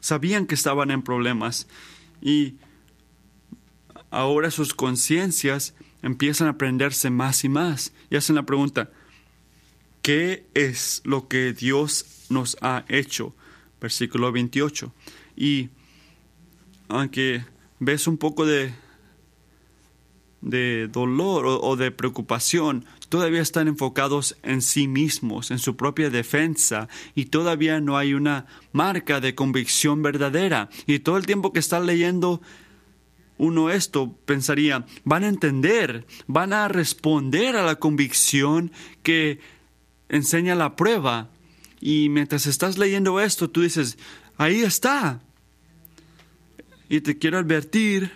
sabían 0.00 0.46
que 0.46 0.54
estaban 0.54 0.90
en 0.90 1.02
problemas 1.02 1.66
y 2.20 2.56
ahora 4.10 4.50
sus 4.50 4.74
conciencias 4.74 5.74
empiezan 6.02 6.48
a 6.48 6.58
prenderse 6.58 7.10
más 7.10 7.44
y 7.44 7.48
más 7.48 7.92
y 8.10 8.16
hacen 8.16 8.36
la 8.36 8.44
pregunta, 8.44 8.90
¿qué 10.02 10.46
es 10.54 11.02
lo 11.04 11.28
que 11.28 11.52
Dios 11.52 12.26
nos 12.28 12.56
ha 12.60 12.84
hecho? 12.88 13.34
Versículo 13.80 14.32
28. 14.32 14.92
Y 15.36 15.70
aunque 16.88 17.44
ves 17.78 18.06
un 18.06 18.16
poco 18.16 18.46
de, 18.46 18.72
de 20.40 20.88
dolor 20.88 21.44
o 21.46 21.76
de 21.76 21.90
preocupación, 21.90 22.84
todavía 23.08 23.40
están 23.40 23.68
enfocados 23.68 24.36
en 24.42 24.62
sí 24.62 24.88
mismos, 24.88 25.50
en 25.50 25.58
su 25.58 25.76
propia 25.76 26.10
defensa, 26.10 26.88
y 27.14 27.26
todavía 27.26 27.80
no 27.80 27.96
hay 27.96 28.14
una 28.14 28.46
marca 28.72 29.20
de 29.20 29.34
convicción 29.34 30.02
verdadera. 30.02 30.68
Y 30.86 31.00
todo 31.00 31.16
el 31.16 31.26
tiempo 31.26 31.52
que 31.52 31.60
está 31.60 31.80
leyendo 31.80 32.40
uno 33.38 33.70
esto, 33.70 34.16
pensaría, 34.24 34.84
van 35.04 35.24
a 35.24 35.28
entender, 35.28 36.06
van 36.26 36.52
a 36.52 36.68
responder 36.68 37.56
a 37.56 37.62
la 37.62 37.76
convicción 37.76 38.72
que 39.02 39.38
enseña 40.08 40.56
la 40.56 40.74
prueba. 40.76 41.30
Y 41.80 42.08
mientras 42.08 42.46
estás 42.46 42.78
leyendo 42.78 43.20
esto, 43.20 43.48
tú 43.48 43.62
dices, 43.62 43.96
ahí 44.36 44.60
está. 44.60 45.20
Y 46.88 47.00
te 47.00 47.18
quiero 47.18 47.38
advertir 47.38 48.10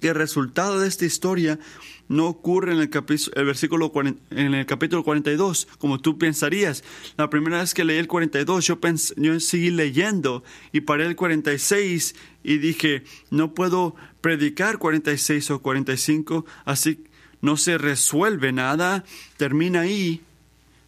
que 0.00 0.08
el 0.08 0.14
resultado 0.14 0.78
de 0.78 0.88
esta 0.88 1.04
historia 1.04 1.58
no 2.08 2.26
ocurre 2.26 2.72
en 2.72 2.80
el, 2.80 2.90
el 3.34 3.44
versículo 3.44 3.92
en 4.30 4.54
el 4.54 4.66
capítulo 4.66 5.02
42, 5.02 5.68
como 5.78 6.00
tú 6.00 6.18
pensarías. 6.18 6.84
La 7.16 7.30
primera 7.30 7.60
vez 7.60 7.74
que 7.74 7.84
leí 7.84 7.98
el 7.98 8.08
42, 8.08 8.66
yo, 8.66 8.78
yo 9.16 9.40
seguí 9.40 9.70
leyendo 9.70 10.44
y 10.72 10.82
paré 10.82 11.06
el 11.06 11.16
46 11.16 12.14
y 12.44 12.58
dije, 12.58 13.04
no 13.30 13.54
puedo 13.54 13.94
predicar 14.20 14.78
46 14.78 15.50
o 15.50 15.62
45, 15.62 16.44
así 16.64 17.04
no 17.40 17.56
se 17.56 17.76
resuelve 17.76 18.52
nada, 18.52 19.04
termina 19.36 19.80
ahí, 19.80 20.22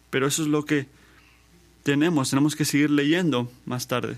pero 0.09 0.27
eso 0.27 0.41
es 0.41 0.47
lo 0.47 0.63
que 0.65 0.87
tenemos, 1.83 2.29
tenemos 2.29 2.55
que 2.55 2.65
seguir 2.65 2.89
leyendo 2.89 3.51
más 3.65 3.87
tarde. 3.87 4.17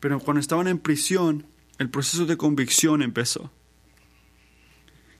Pero 0.00 0.20
cuando 0.20 0.40
estaban 0.40 0.68
en 0.68 0.78
prisión, 0.78 1.44
el 1.78 1.90
proceso 1.90 2.26
de 2.26 2.36
convicción 2.36 3.02
empezó. 3.02 3.50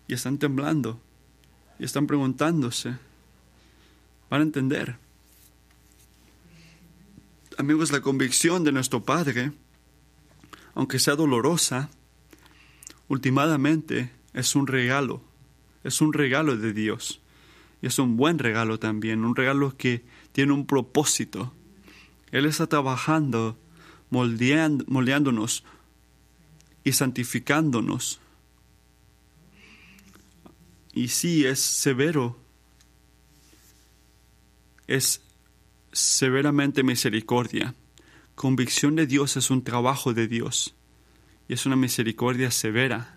Y 0.07 0.15
están 0.15 0.39
temblando. 0.39 1.01
Y 1.79 1.85
están 1.85 2.07
preguntándose. 2.07 2.97
Van 4.31 4.41
a 4.41 4.45
entender. 4.45 4.97
Amigos, 7.59 7.93
la 7.93 8.01
convicción 8.01 8.65
de 8.65 8.73
nuestro 8.73 9.05
Padre, 9.05 9.53
aunque 10.75 10.99
sea 10.99 11.17
dolorosa, 11.17 11.91
últimamente 13.09 14.13
es 14.33 14.55
un 14.55 14.67
regalo. 14.67 15.23
Es 15.83 16.01
un 16.01 16.13
regalo 16.13 16.57
de 16.57 16.73
Dios. 16.73 17.21
Y 17.83 17.87
es 17.87 17.99
un 17.99 18.17
buen 18.17 18.39
regalo 18.39 18.79
también. 18.79 19.25
Un 19.25 19.37
regalo 19.37 19.77
que 19.77 20.05
tiene 20.33 20.53
un 20.53 20.67
propósito. 20.67 21.53
Él 22.31 22.47
está 22.47 22.67
trabajando, 22.67 23.59
moldeándonos 24.11 25.65
y 26.85 26.93
santificándonos. 26.93 28.21
Y 30.93 31.09
sí, 31.09 31.45
es 31.45 31.59
severo, 31.59 32.37
es 34.87 35.23
severamente 35.93 36.83
misericordia. 36.83 37.75
Convicción 38.35 38.95
de 38.95 39.07
Dios 39.07 39.37
es 39.37 39.51
un 39.51 39.65
trabajo 39.65 40.13
de 40.13 40.29
Dios 40.29 40.75
y 41.49 41.55
es 41.55 41.67
una 41.67 41.77
misericordia 41.77 42.51
severa. 42.51 43.17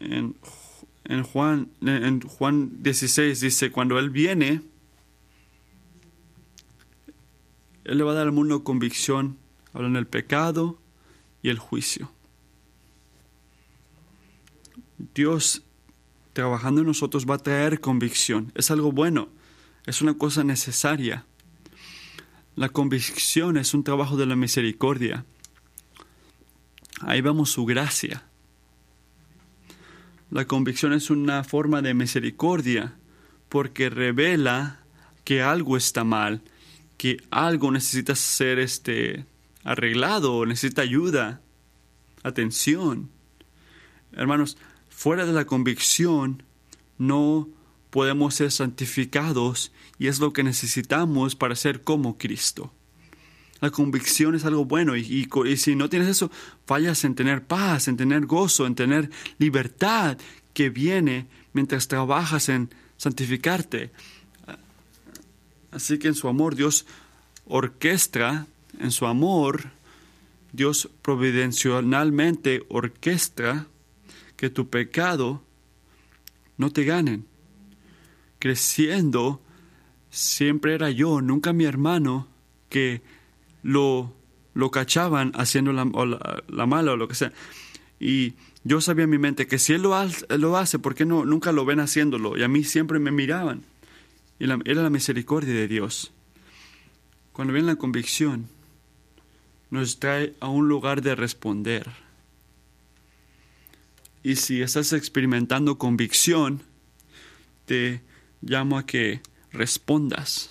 En, 0.00 0.34
Juan, 1.22 1.70
en 1.80 2.20
Juan 2.20 2.82
16 2.82 3.40
dice, 3.40 3.70
cuando 3.70 3.98
Él 3.98 4.10
viene, 4.10 4.62
Él 7.84 7.98
le 7.98 8.04
va 8.04 8.12
a 8.12 8.14
dar 8.14 8.26
al 8.26 8.32
mundo 8.32 8.64
convicción, 8.64 9.38
hablan 9.72 9.92
del 9.92 10.06
pecado, 10.06 10.81
y 11.42 11.50
el 11.50 11.58
juicio. 11.58 12.10
Dios 15.14 15.62
trabajando 16.32 16.80
en 16.80 16.86
nosotros 16.86 17.26
va 17.28 17.34
a 17.34 17.38
traer 17.38 17.80
convicción. 17.80 18.52
Es 18.54 18.70
algo 18.70 18.92
bueno, 18.92 19.28
es 19.86 20.00
una 20.00 20.14
cosa 20.14 20.44
necesaria. 20.44 21.26
La 22.54 22.68
convicción 22.68 23.56
es 23.56 23.74
un 23.74 23.84
trabajo 23.84 24.16
de 24.16 24.26
la 24.26 24.36
misericordia. 24.36 25.24
Ahí 27.00 27.20
vemos 27.20 27.50
su 27.50 27.64
gracia. 27.64 28.24
La 30.30 30.46
convicción 30.46 30.92
es 30.92 31.10
una 31.10 31.44
forma 31.44 31.82
de 31.82 31.94
misericordia 31.94 32.94
porque 33.48 33.90
revela 33.90 34.80
que 35.24 35.42
algo 35.42 35.76
está 35.76 36.04
mal, 36.04 36.42
que 36.96 37.18
algo 37.30 37.70
necesita 37.70 38.14
ser 38.14 38.58
este 38.58 39.26
arreglado, 39.64 40.44
necesita 40.46 40.82
ayuda, 40.82 41.40
atención. 42.22 43.10
Hermanos, 44.12 44.56
fuera 44.88 45.26
de 45.26 45.32
la 45.32 45.44
convicción 45.44 46.42
no 46.98 47.48
podemos 47.90 48.34
ser 48.34 48.50
santificados 48.50 49.72
y 49.98 50.06
es 50.06 50.18
lo 50.18 50.32
que 50.32 50.42
necesitamos 50.42 51.36
para 51.36 51.56
ser 51.56 51.82
como 51.82 52.16
Cristo. 52.18 52.72
La 53.60 53.70
convicción 53.70 54.34
es 54.34 54.44
algo 54.44 54.64
bueno 54.64 54.96
y, 54.96 55.28
y, 55.46 55.56
si 55.56 55.76
no 55.76 55.88
tienes 55.88 56.08
eso, 56.08 56.30
fallas 56.66 57.04
en 57.04 57.14
tener 57.14 57.44
paz, 57.44 57.86
en 57.86 57.96
tener 57.96 58.26
gozo, 58.26 58.66
en 58.66 58.74
tener 58.74 59.10
libertad 59.38 60.18
que 60.52 60.68
viene 60.68 61.28
mientras 61.52 61.86
trabajas 61.86 62.48
en 62.48 62.70
santificarte. 62.96 63.92
Así 65.70 65.98
que 65.98 66.08
en 66.08 66.14
su 66.14 66.28
amor 66.28 66.56
Dios 66.56 66.86
orquestra 67.46 68.46
en 68.78 68.90
su 68.90 69.06
amor, 69.06 69.70
Dios 70.52 70.88
providencialmente 71.02 72.64
orquestra 72.68 73.66
que 74.36 74.50
tu 74.50 74.68
pecado 74.68 75.42
no 76.56 76.70
te 76.70 76.84
ganen. 76.84 77.26
Creciendo, 78.38 79.40
siempre 80.10 80.74
era 80.74 80.90
yo, 80.90 81.20
nunca 81.20 81.52
mi 81.52 81.64
hermano, 81.64 82.28
que 82.68 83.02
lo, 83.62 84.12
lo 84.54 84.70
cachaban 84.70 85.32
haciendo 85.34 85.72
la, 85.72 85.84
la, 86.48 86.66
mala 86.66 86.92
o 86.92 86.96
lo 86.96 87.08
que 87.08 87.14
sea. 87.14 87.32
Y 88.00 88.34
yo 88.64 88.80
sabía 88.80 89.04
en 89.04 89.10
mi 89.10 89.18
mente 89.18 89.46
que 89.46 89.58
si 89.58 89.74
él 89.74 89.82
lo, 89.82 89.94
lo 90.38 90.56
hace, 90.56 90.78
¿por 90.78 90.94
qué 90.94 91.04
no, 91.04 91.24
nunca 91.24 91.52
lo 91.52 91.64
ven 91.64 91.80
haciéndolo? 91.80 92.36
Y 92.36 92.42
a 92.42 92.48
mí 92.48 92.64
siempre 92.64 92.98
me 92.98 93.10
miraban. 93.10 93.62
Y 94.38 94.44
era 94.44 94.82
la 94.82 94.90
misericordia 94.90 95.54
de 95.54 95.68
Dios. 95.68 96.12
Cuando 97.32 97.54
viene 97.54 97.68
la 97.68 97.76
convicción, 97.76 98.48
nos 99.72 99.98
trae 99.98 100.34
a 100.38 100.48
un 100.48 100.68
lugar 100.68 101.00
de 101.00 101.14
responder. 101.14 101.90
Y 104.22 104.36
si 104.36 104.60
estás 104.60 104.92
experimentando 104.92 105.78
convicción, 105.78 106.62
te 107.64 108.02
llamo 108.42 108.76
a 108.76 108.84
que 108.84 109.22
respondas. 109.50 110.50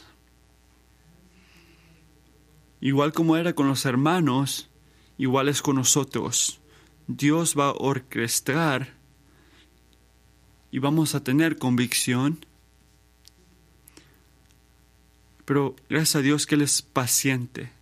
Igual 2.81 3.13
como 3.13 3.38
era 3.38 3.53
con 3.53 3.67
los 3.67 3.86
hermanos, 3.86 4.71
igual 5.19 5.49
es 5.49 5.62
con 5.62 5.75
nosotros. 5.75 6.60
Dios 7.05 7.55
va 7.55 7.67
a 7.67 7.73
orquestar 7.73 8.95
y 10.71 10.79
vamos 10.79 11.13
a 11.13 11.23
tener 11.23 11.60
convicción. 11.60 12.43
Pero 15.45 15.75
gracias 15.89 16.15
a 16.15 16.21
Dios 16.23 16.47
que 16.47 16.55
Él 16.55 16.63
es 16.63 16.81
paciente 16.81 17.81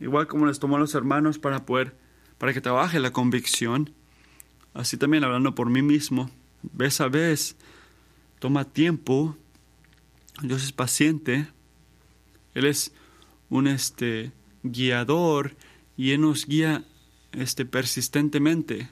igual 0.00 0.26
como 0.26 0.46
les 0.46 0.58
tomó 0.58 0.76
a 0.76 0.80
los 0.80 0.94
hermanos 0.94 1.38
para 1.38 1.66
poder, 1.66 1.96
para 2.38 2.52
que 2.52 2.60
trabaje 2.60 3.00
la 3.00 3.12
convicción, 3.12 3.92
así 4.74 4.96
también 4.96 5.24
hablando 5.24 5.54
por 5.54 5.70
mí 5.70 5.82
mismo, 5.82 6.30
vez 6.62 7.00
a 7.00 7.08
vez, 7.08 7.56
toma 8.38 8.64
tiempo, 8.64 9.36
Dios 10.42 10.62
es 10.62 10.72
paciente, 10.72 11.48
Él 12.54 12.64
es 12.64 12.92
un 13.50 13.66
este, 13.66 14.32
guiador 14.62 15.56
y 15.96 16.12
Él 16.12 16.20
nos 16.20 16.46
guía 16.46 16.84
este, 17.32 17.64
persistentemente. 17.64 18.90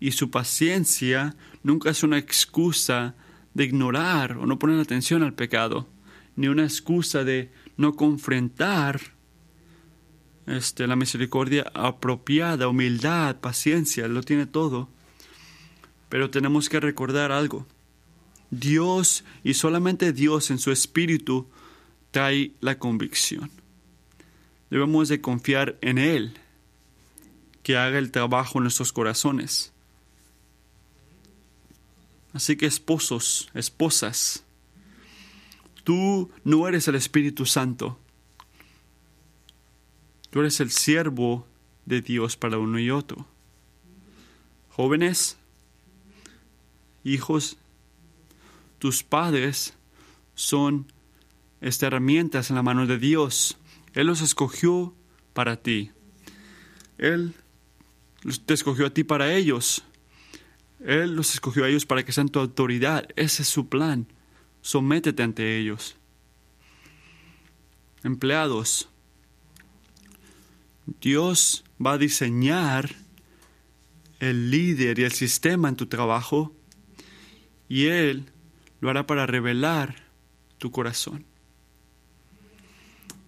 Y 0.00 0.12
su 0.12 0.30
paciencia 0.30 1.34
nunca 1.62 1.90
es 1.90 2.02
una 2.02 2.18
excusa 2.18 3.14
de 3.54 3.64
ignorar 3.64 4.38
o 4.38 4.46
no 4.46 4.58
poner 4.58 4.78
atención 4.78 5.24
al 5.24 5.34
pecado 5.34 5.88
ni 6.38 6.46
una 6.46 6.62
excusa 6.62 7.24
de 7.24 7.50
no 7.78 7.94
confrontar 7.94 9.00
este, 10.46 10.86
la 10.86 10.96
misericordia 10.96 11.70
apropiada, 11.74 12.68
humildad, 12.68 13.36
paciencia, 13.36 14.08
lo 14.08 14.22
tiene 14.22 14.46
todo. 14.46 14.88
Pero 16.10 16.28
tenemos 16.28 16.68
que 16.68 16.80
recordar 16.80 17.32
algo. 17.32 17.66
Dios 18.50 19.24
y 19.44 19.54
solamente 19.54 20.12
Dios 20.12 20.50
en 20.50 20.58
su 20.58 20.72
espíritu 20.72 21.46
trae 22.10 22.52
la 22.60 22.78
convicción. 22.78 23.50
Debemos 24.70 25.08
de 25.08 25.20
confiar 25.20 25.78
en 25.80 25.98
Él, 25.98 26.34
que 27.62 27.76
haga 27.76 27.98
el 27.98 28.10
trabajo 28.10 28.58
en 28.58 28.64
nuestros 28.64 28.92
corazones. 28.92 29.72
Así 32.32 32.56
que 32.56 32.66
esposos, 32.66 33.50
esposas, 33.54 34.44
Tú 35.88 36.30
no 36.44 36.68
eres 36.68 36.86
el 36.86 36.96
Espíritu 36.96 37.46
Santo. 37.46 37.98
Tú 40.28 40.40
eres 40.40 40.60
el 40.60 40.70
siervo 40.70 41.46
de 41.86 42.02
Dios 42.02 42.36
para 42.36 42.58
uno 42.58 42.78
y 42.78 42.90
otro. 42.90 43.24
Jóvenes, 44.68 45.38
hijos, 47.04 47.56
tus 48.78 49.02
padres 49.02 49.72
son 50.34 50.92
herramientas 51.62 52.50
en 52.50 52.56
la 52.56 52.62
mano 52.62 52.86
de 52.86 52.98
Dios. 52.98 53.56
Él 53.94 54.08
los 54.08 54.20
escogió 54.20 54.92
para 55.32 55.56
ti. 55.56 55.90
Él 56.98 57.32
te 58.44 58.52
escogió 58.52 58.84
a 58.84 58.90
ti 58.90 59.04
para 59.04 59.32
ellos. 59.32 59.84
Él 60.84 61.16
los 61.16 61.32
escogió 61.32 61.64
a 61.64 61.70
ellos 61.70 61.86
para 61.86 62.04
que 62.04 62.12
sean 62.12 62.28
tu 62.28 62.40
autoridad. 62.40 63.08
Ese 63.16 63.40
es 63.40 63.48
su 63.48 63.70
plan 63.70 64.06
sométete 64.62 65.22
ante 65.22 65.58
ellos. 65.58 65.96
empleados. 68.04 68.88
Dios 71.00 71.64
va 71.84 71.94
a 71.94 71.98
diseñar 71.98 72.94
el 74.20 74.50
líder 74.50 74.98
y 74.98 75.04
el 75.04 75.12
sistema 75.12 75.68
en 75.68 75.76
tu 75.76 75.86
trabajo 75.86 76.52
y 77.68 77.86
Él 77.86 78.30
lo 78.80 78.90
hará 78.90 79.06
para 79.06 79.26
revelar 79.26 80.06
tu 80.58 80.70
corazón. 80.70 81.24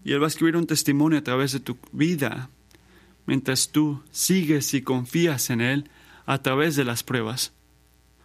Y 0.04 0.12
Él 0.12 0.22
va 0.22 0.26
a 0.26 0.28
escribir 0.28 0.56
un 0.56 0.66
testimonio 0.66 1.18
a 1.18 1.24
través 1.24 1.52
de 1.52 1.60
tu 1.60 1.76
vida 1.92 2.48
mientras 3.26 3.68
tú 3.68 4.02
sigues 4.10 4.72
y 4.74 4.82
confías 4.82 5.50
en 5.50 5.60
Él 5.60 5.90
a 6.26 6.42
través 6.42 6.76
de 6.76 6.84
las 6.84 7.02
pruebas. 7.02 7.52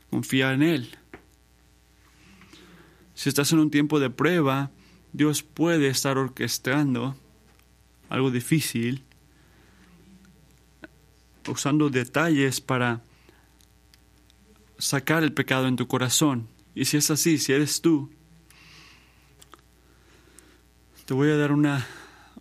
Confía 0.09 0.53
en 0.53 0.63
Él. 0.63 0.97
Si 3.15 3.29
estás 3.29 3.51
en 3.53 3.59
un 3.59 3.71
tiempo 3.71 3.99
de 3.99 4.09
prueba, 4.09 4.71
Dios 5.13 5.41
puede 5.41 5.87
estar 5.87 6.17
orquestando 6.17 7.15
algo 8.09 8.29
difícil, 8.29 9.03
usando 11.47 11.89
detalles 11.89 12.59
para 12.61 13.01
sacar 14.77 15.23
el 15.23 15.33
pecado 15.33 15.67
en 15.67 15.77
tu 15.77 15.87
corazón. 15.87 16.47
Y 16.75 16.85
si 16.85 16.97
es 16.97 17.09
así, 17.09 17.37
si 17.37 17.53
eres 17.53 17.81
tú, 17.81 18.11
te 21.05 21.13
voy 21.13 21.29
a 21.29 21.37
dar 21.37 21.53
una, 21.53 21.87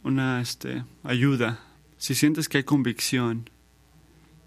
una 0.03 0.41
este, 0.41 0.85
ayuda. 1.05 1.61
Si 1.99 2.17
sientes 2.17 2.49
que 2.49 2.59
hay 2.59 2.65
convicción 2.65 3.49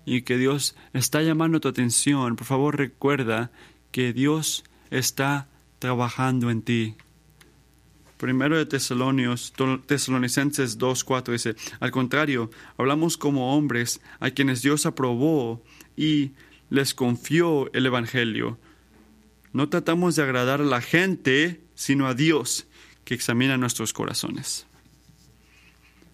y 0.05 0.23
que 0.23 0.37
Dios 0.37 0.75
está 0.91 1.21
llamando 1.21 1.61
tu 1.61 1.69
atención, 1.69 2.35
por 2.35 2.45
favor 2.45 2.77
recuerda 2.77 3.51
que 3.91 4.11
Dios 4.11 4.65
está 4.89 5.47
trabajando 5.79 6.49
en 6.49 6.61
ti. 6.61 6.95
Primero 8.17 8.57
de 8.57 8.65
Tesalonios, 8.65 9.53
Tesalonicenses 9.85 10.79
2.4 10.79 11.31
dice, 11.31 11.55
al 11.79 11.91
contrario, 11.91 12.49
hablamos 12.77 13.15
como 13.15 13.55
hombres 13.55 14.01
a 14.19 14.31
quienes 14.31 14.63
Dios 14.63 14.87
aprobó 14.87 15.63
y 15.95 16.31
les 16.69 16.95
confió 16.95 17.71
el 17.73 17.85
Evangelio. 17.85 18.57
No 19.53 19.69
tratamos 19.69 20.15
de 20.15 20.23
agradar 20.23 20.61
a 20.61 20.65
la 20.65 20.81
gente, 20.81 21.61
sino 21.75 22.07
a 22.07 22.15
Dios, 22.15 22.65
que 23.05 23.13
examina 23.13 23.57
nuestros 23.57 23.93
corazones. 23.93 24.65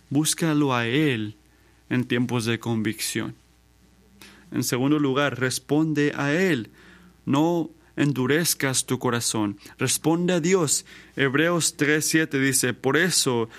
Búscalo 0.10 0.76
a 0.76 0.86
Él 0.86 1.38
en 1.89 2.04
tiempos 2.04 2.45
de 2.45 2.60
convicción. 2.60 3.36
En 4.52 4.63
segundo 4.63 4.99
lugar, 4.99 5.39
responde 5.39 6.13
a 6.15 6.34
Él. 6.34 6.69
No 7.26 7.71
endurezcas 7.95 8.86
tu 8.86 8.99
corazón. 8.99 9.58
Responde 9.77 10.34
a 10.34 10.39
Dios. 10.39 10.86
Hebreos 11.15 11.77
3:7 11.77 12.39
dice, 12.39 12.73
por 12.73 12.97
eso, 12.97 13.49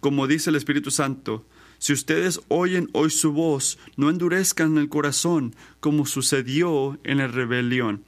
como 0.00 0.26
dice 0.26 0.50
el 0.50 0.56
Espíritu 0.56 0.90
Santo, 0.90 1.46
si 1.78 1.92
ustedes 1.92 2.40
oyen 2.48 2.88
hoy 2.92 3.10
su 3.10 3.32
voz, 3.32 3.78
no 3.96 4.08
endurezcan 4.08 4.78
el 4.78 4.88
corazón, 4.88 5.54
como 5.80 6.06
sucedió 6.06 6.98
en 7.04 7.18
la 7.18 7.26
rebelión, 7.26 8.04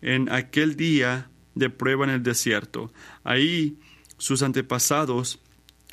en 0.00 0.32
aquel 0.32 0.74
día 0.76 1.28
de 1.54 1.68
prueba 1.68 2.04
en 2.04 2.10
el 2.10 2.22
desierto. 2.22 2.92
Ahí 3.24 3.76
sus 4.16 4.42
antepasados 4.42 5.40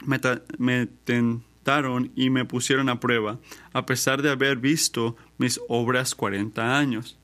me, 0.05 0.85
tentaron 0.85 2.11
y 2.15 2.29
me 2.29 2.45
pusieron 2.45 2.87
a 2.87 2.99
prueba, 2.99 3.39
a 3.73 3.85
pesar 3.85 4.21
de 4.21 4.29
haber 4.29 4.57
visto 4.57 5.17
mis 5.37 5.59
obras 5.67 6.15
cuarenta 6.15 6.77
años. 6.77 7.17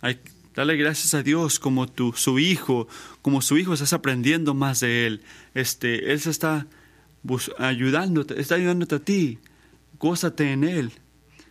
Hay, 0.00 0.20
dale 0.58 0.76
gracias 0.76 1.14
a 1.14 1.22
Dios 1.22 1.60
como 1.60 1.86
tu, 1.86 2.12
su 2.14 2.40
hijo, 2.40 2.88
como 3.22 3.42
su 3.42 3.58
hijo 3.58 3.74
estás 3.74 3.92
aprendiendo 3.92 4.54
más 4.54 4.80
de 4.80 5.06
él. 5.06 5.20
Este, 5.54 6.10
él 6.10 6.18
se 6.18 6.30
está 6.30 6.66
ayudándote, 7.58 8.40
está 8.40 8.56
ayudándote 8.56 8.96
a 8.96 8.98
ti. 8.98 9.38
Gózate 10.00 10.50
en 10.50 10.64
él. 10.64 10.90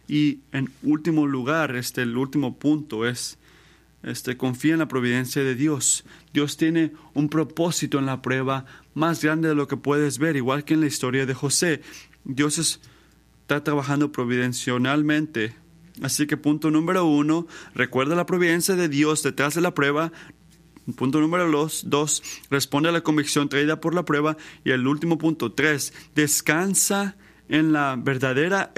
Y 0.10 0.40
en 0.52 0.70
último 0.84 1.26
lugar, 1.26 1.78
este, 1.78 2.02
el 2.02 2.18
último 2.18 2.60
punto 2.60 3.08
es, 3.08 3.38
este, 4.04 4.36
confía 4.36 4.74
en 4.74 4.80
la 4.80 4.90
providencia 4.90 5.42
de 5.42 5.56
Dios. 5.56 6.04
Dios 6.34 6.58
tiene 6.58 6.92
un 7.14 7.30
propósito 7.30 8.00
en 8.00 8.08
la 8.08 8.22
prueba 8.22 8.66
más 8.94 9.24
grande 9.24 9.48
de 9.48 9.56
lo 9.56 9.70
que 9.70 9.78
puedes 9.78 10.18
ver, 10.18 10.36
igual 10.36 10.66
que 10.66 10.74
en 10.74 10.82
la 10.82 10.88
historia 10.88 11.26
de 11.26 11.34
José. 11.34 11.82
Dios 12.26 12.60
está 12.60 13.64
trabajando 13.64 14.12
providencionalmente 14.12 15.56
Así 16.02 16.28
que 16.28 16.38
punto 16.38 16.70
número 16.70 17.06
uno, 17.06 17.48
recuerda 17.74 18.16
la 18.16 18.26
providencia 18.26 18.76
de 18.76 18.90
Dios 18.90 19.24
detrás 19.24 19.56
de 19.56 19.62
la 19.62 19.74
prueba. 19.74 20.12
Punto 20.96 21.20
número 21.20 21.50
dos, 21.52 22.24
responde 22.50 22.90
a 22.90 22.92
la 22.92 23.02
convicción 23.02 23.50
traída 23.50 23.82
por 23.82 23.94
la 23.94 24.06
prueba. 24.06 24.38
Y 24.64 24.72
el 24.72 24.88
último 24.88 25.18
punto, 25.18 25.52
tres, 25.52 25.94
descansa 26.16 27.18
en 27.50 27.74
la 27.74 27.96
verdadera 27.98 28.72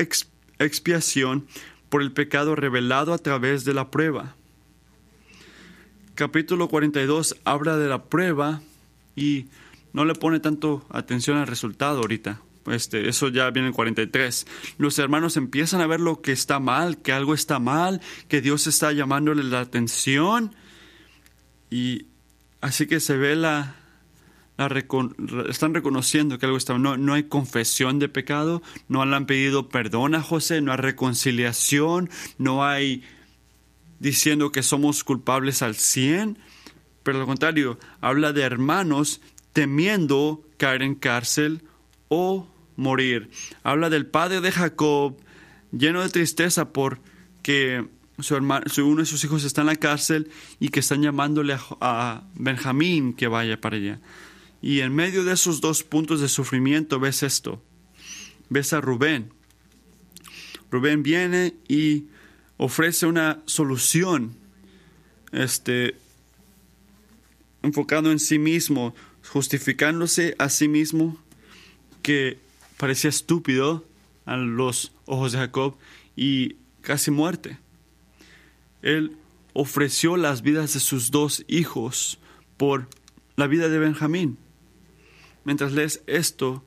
expiación 0.60 1.45
por 1.89 2.01
el 2.01 2.12
pecado 2.12 2.55
revelado 2.55 3.13
a 3.13 3.17
través 3.17 3.65
de 3.65 3.73
la 3.73 3.91
prueba. 3.91 4.36
Capítulo 6.15 6.67
42 6.67 7.38
habla 7.45 7.77
de 7.77 7.88
la 7.88 8.03
prueba 8.05 8.62
y 9.15 9.47
no 9.93 10.05
le 10.05 10.13
pone 10.15 10.39
tanto 10.39 10.86
atención 10.89 11.38
al 11.38 11.47
resultado 11.47 11.99
ahorita. 11.99 12.41
Este, 12.71 13.10
eso 13.10 13.29
ya 13.29 13.49
viene 13.51 13.69
en 13.69 13.73
43. 13.73 14.47
Los 14.77 14.99
hermanos 14.99 15.38
empiezan 15.38 15.82
a 15.82 15.88
ver 15.88 15.99
lo 15.99 16.21
que 16.21 16.32
está 16.32 16.60
mal, 16.60 17.01
que 17.01 17.12
algo 17.12 17.34
está 17.34 17.60
mal, 17.60 18.01
que 18.27 18.41
Dios 18.41 18.67
está 18.67 18.91
llamándole 18.91 19.43
la 19.43 19.62
atención. 19.62 20.55
Y 21.69 22.08
así 22.62 22.88
que 22.88 22.99
se 22.99 23.17
ve 23.17 23.36
la, 23.36 23.75
están 25.47 25.73
reconociendo 25.73 26.38
que 26.38 26.45
algo 26.45 26.58
está 26.58 26.77
no, 26.77 26.97
no 26.97 27.13
hay 27.13 27.23
confesión 27.23 27.99
de 27.99 28.10
pecado, 28.10 28.62
no 28.88 29.05
le 29.05 29.15
han 29.15 29.25
pedido 29.25 29.69
perdón 29.69 30.15
a 30.15 30.21
José, 30.21 30.62
no 30.62 30.71
hay 30.71 30.77
reconciliación, 30.77 32.10
no 32.38 32.65
hay 32.65 33.03
diciendo 33.99 34.51
que 34.51 34.63
somos 34.63 35.03
culpables 35.03 35.62
al 35.62 35.75
100, 35.75 36.38
pero 37.03 37.19
al 37.19 37.25
contrario, 37.25 37.79
habla 38.01 38.34
de 38.34 38.41
hermanos 38.41 39.21
temiendo 39.53 40.43
caer 40.58 40.84
en 40.84 40.95
cárcel 40.95 41.62
o 42.10 42.47
morir. 42.80 43.30
Habla 43.63 43.89
del 43.89 44.08
padre 44.08 44.42
de 44.42 44.52
Jacob, 44.52 45.18
lleno 45.72 46.02
de 46.02 46.10
tristeza 46.10 46.72
porque 46.72 47.86
su 48.20 48.36
hermano, 48.36 48.65
uno 48.78 49.02
de 49.02 49.06
sus 49.06 49.24
hijos 49.24 49.44
está 49.44 49.62
en 49.62 49.68
la 49.68 49.76
cárcel 49.76 50.32
y 50.60 50.70
que 50.70 50.80
están 50.80 51.02
llamándole 51.02 51.58
a, 51.82 52.24
Benjamín 52.36 53.13
que 53.13 53.28
vaya 53.28 53.60
para 53.60 53.76
allá. 53.76 54.00
Y 54.62 54.80
en 54.80 54.96
medio 54.96 55.24
de 55.24 55.34
esos 55.34 55.62
dos 55.62 55.84
puntos 55.84 56.22
de 56.22 56.30
sufrimiento 56.30 57.00
ves 57.00 57.22
esto. 57.24 57.62
Ves 58.50 58.74
a 58.74 58.82
Rubén. 58.82 59.32
Rubén 60.72 61.04
viene 61.04 61.56
y 61.68 62.06
ofrece 62.58 63.06
una 63.06 63.42
solución, 63.46 64.36
este, 65.32 65.96
enfocado 67.62 68.12
en 68.12 68.20
sí 68.20 68.39
mismo, 68.39 68.96
justificándose 69.32 70.36
a 70.39 70.50
sí 70.50 70.68
mismo 70.68 71.18
que 72.02 72.38
parecía 72.80 73.10
estúpido 73.10 73.86
a 74.26 74.38
los 74.38 74.94
ojos 75.06 75.34
de 75.34 75.39
Jacob 75.39 75.76
y 76.15 76.56
casi 76.80 77.12
muerte. 77.12 77.60
Él 78.82 79.18
ofreció 79.52 80.15
las 80.15 80.44
vidas 80.44 80.74
de 80.74 80.80
sus 80.80 81.12
dos 81.12 81.44
hijos 81.50 82.20
por 82.56 82.88
la 83.36 83.48
vida 83.48 83.68
de 83.68 83.80
Benjamín. 83.80 84.38
Mientras 85.44 85.74
lees 85.74 86.04
esto, 86.08 86.63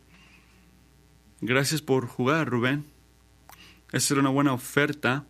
gracias 1.41 1.81
por 1.81 2.07
jugar, 2.07 2.47
Rubén. 2.47 2.85
Esa 3.91 4.13
era 4.13 4.21
una 4.21 4.31
buena 4.31 4.53
oferta, 4.53 5.25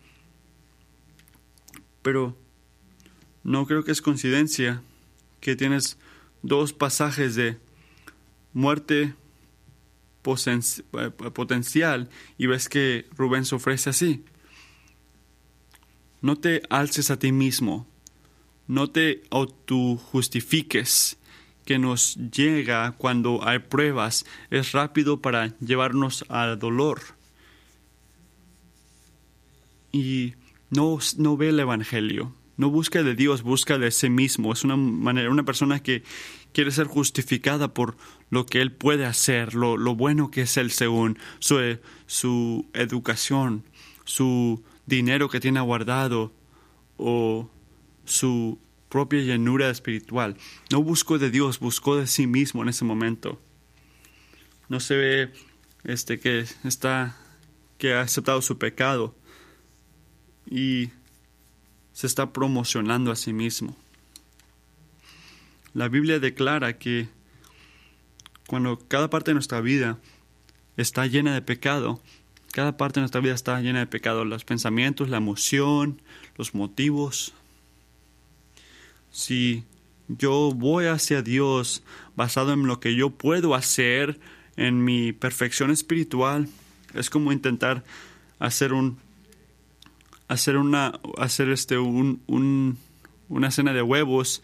pero 2.01 2.37
no 3.45 3.65
creo 3.67 3.85
que 3.85 3.93
es 3.93 4.01
coincidencia 4.01 4.81
que 5.39 5.55
tienes 5.55 5.97
dos 6.41 6.73
pasajes 6.73 7.35
de 7.35 7.57
muerte 8.51 9.15
potencial 10.23 12.09
y 12.37 12.47
ves 12.47 12.69
que 12.69 13.05
Rubén 13.15 13.45
se 13.45 13.55
ofrece 13.55 13.91
así. 13.91 14.23
No 16.21 16.37
te 16.37 16.63
alces 16.69 17.11
a 17.11 17.19
ti 17.19 17.31
mismo, 17.31 17.85
no 18.67 18.89
te 18.89 19.23
autojustifiques 19.29 21.17
que 21.65 21.79
nos 21.79 22.15
llega 22.15 22.93
cuando 22.93 23.45
hay 23.47 23.59
pruebas 23.59 24.25
es 24.49 24.71
rápido 24.71 25.21
para 25.21 25.57
llevarnos 25.59 26.25
al 26.29 26.59
dolor. 26.59 27.01
Y 29.91 30.33
no, 30.69 30.97
no 31.17 31.37
ve 31.37 31.49
el 31.49 31.59
Evangelio, 31.59 32.33
no 32.57 32.69
busca 32.69 33.03
de 33.03 33.15
Dios, 33.15 33.43
busca 33.43 33.77
de 33.77 33.91
sí 33.91 34.09
mismo. 34.09 34.53
Es 34.53 34.63
una 34.63 34.75
manera, 34.75 35.29
una 35.29 35.43
persona 35.43 35.81
que 35.81 36.03
quiere 36.53 36.71
ser 36.71 36.87
justificada 36.87 37.73
por 37.73 37.97
lo 38.29 38.45
que 38.45 38.61
él 38.61 38.71
puede 38.71 39.05
hacer, 39.05 39.53
lo, 39.53 39.77
bueno 39.95 40.31
que 40.31 40.41
es 40.41 40.57
él 40.57 40.71
según 40.71 41.17
su, 41.39 41.79
su 42.05 42.69
educación, 42.73 43.63
su 44.05 44.63
dinero 44.85 45.29
que 45.29 45.39
tiene 45.39 45.59
guardado 45.61 46.33
o 46.97 47.49
su 48.05 48.59
propia 48.89 49.21
llenura 49.21 49.69
espiritual. 49.69 50.37
No 50.71 50.83
buscó 50.83 51.17
de 51.17 51.31
Dios, 51.31 51.59
buscó 51.59 51.97
de 51.97 52.07
sí 52.07 52.27
mismo 52.27 52.63
en 52.63 52.69
ese 52.69 52.85
momento. 52.85 53.41
no 54.69 54.79
se 54.79 54.95
ve 54.95 55.33
este 55.83 56.19
que 56.19 56.45
está 56.63 57.17
que 57.77 57.93
ha 57.93 58.01
aceptado 58.01 58.41
su 58.41 58.57
pecado 58.57 59.13
y 60.49 60.89
se 61.91 62.07
está 62.07 62.31
promocionando 62.31 63.11
a 63.11 63.15
sí 63.15 63.33
mismo. 63.33 63.75
La 65.73 65.87
Biblia 65.87 66.19
declara 66.19 66.77
que 66.77 67.07
cuando 68.47 68.77
cada 68.87 69.09
parte 69.09 69.31
de 69.31 69.35
nuestra 69.35 69.61
vida 69.61 69.97
está 70.77 71.07
llena 71.07 71.33
de 71.33 71.41
pecado, 71.41 72.01
cada 72.51 72.77
parte 72.77 72.99
de 72.99 73.01
nuestra 73.01 73.21
vida 73.21 73.33
está 73.33 73.59
llena 73.61 73.79
de 73.79 73.87
pecado, 73.87 74.25
los 74.25 74.45
pensamientos, 74.45 75.09
la 75.09 75.17
emoción, 75.17 76.01
los 76.37 76.53
motivos. 76.53 77.33
Si 79.11 79.63
yo 80.07 80.51
voy 80.53 80.85
hacia 80.85 81.21
Dios 81.23 81.83
basado 82.15 82.53
en 82.53 82.67
lo 82.67 82.79
que 82.79 82.95
yo 82.95 83.09
puedo 83.09 83.55
hacer, 83.55 84.19
en 84.55 84.83
mi 84.83 85.13
perfección 85.13 85.71
espiritual, 85.71 86.47
es 86.93 87.09
como 87.09 87.31
intentar 87.31 87.83
hacer 88.39 88.73
un 88.73 88.97
hacer 90.27 90.57
una 90.57 90.99
hacer 91.17 91.49
este 91.49 91.77
un, 91.77 92.21
un, 92.27 92.77
una 93.29 93.51
cena 93.51 93.73
de 93.73 93.81
huevos 93.81 94.43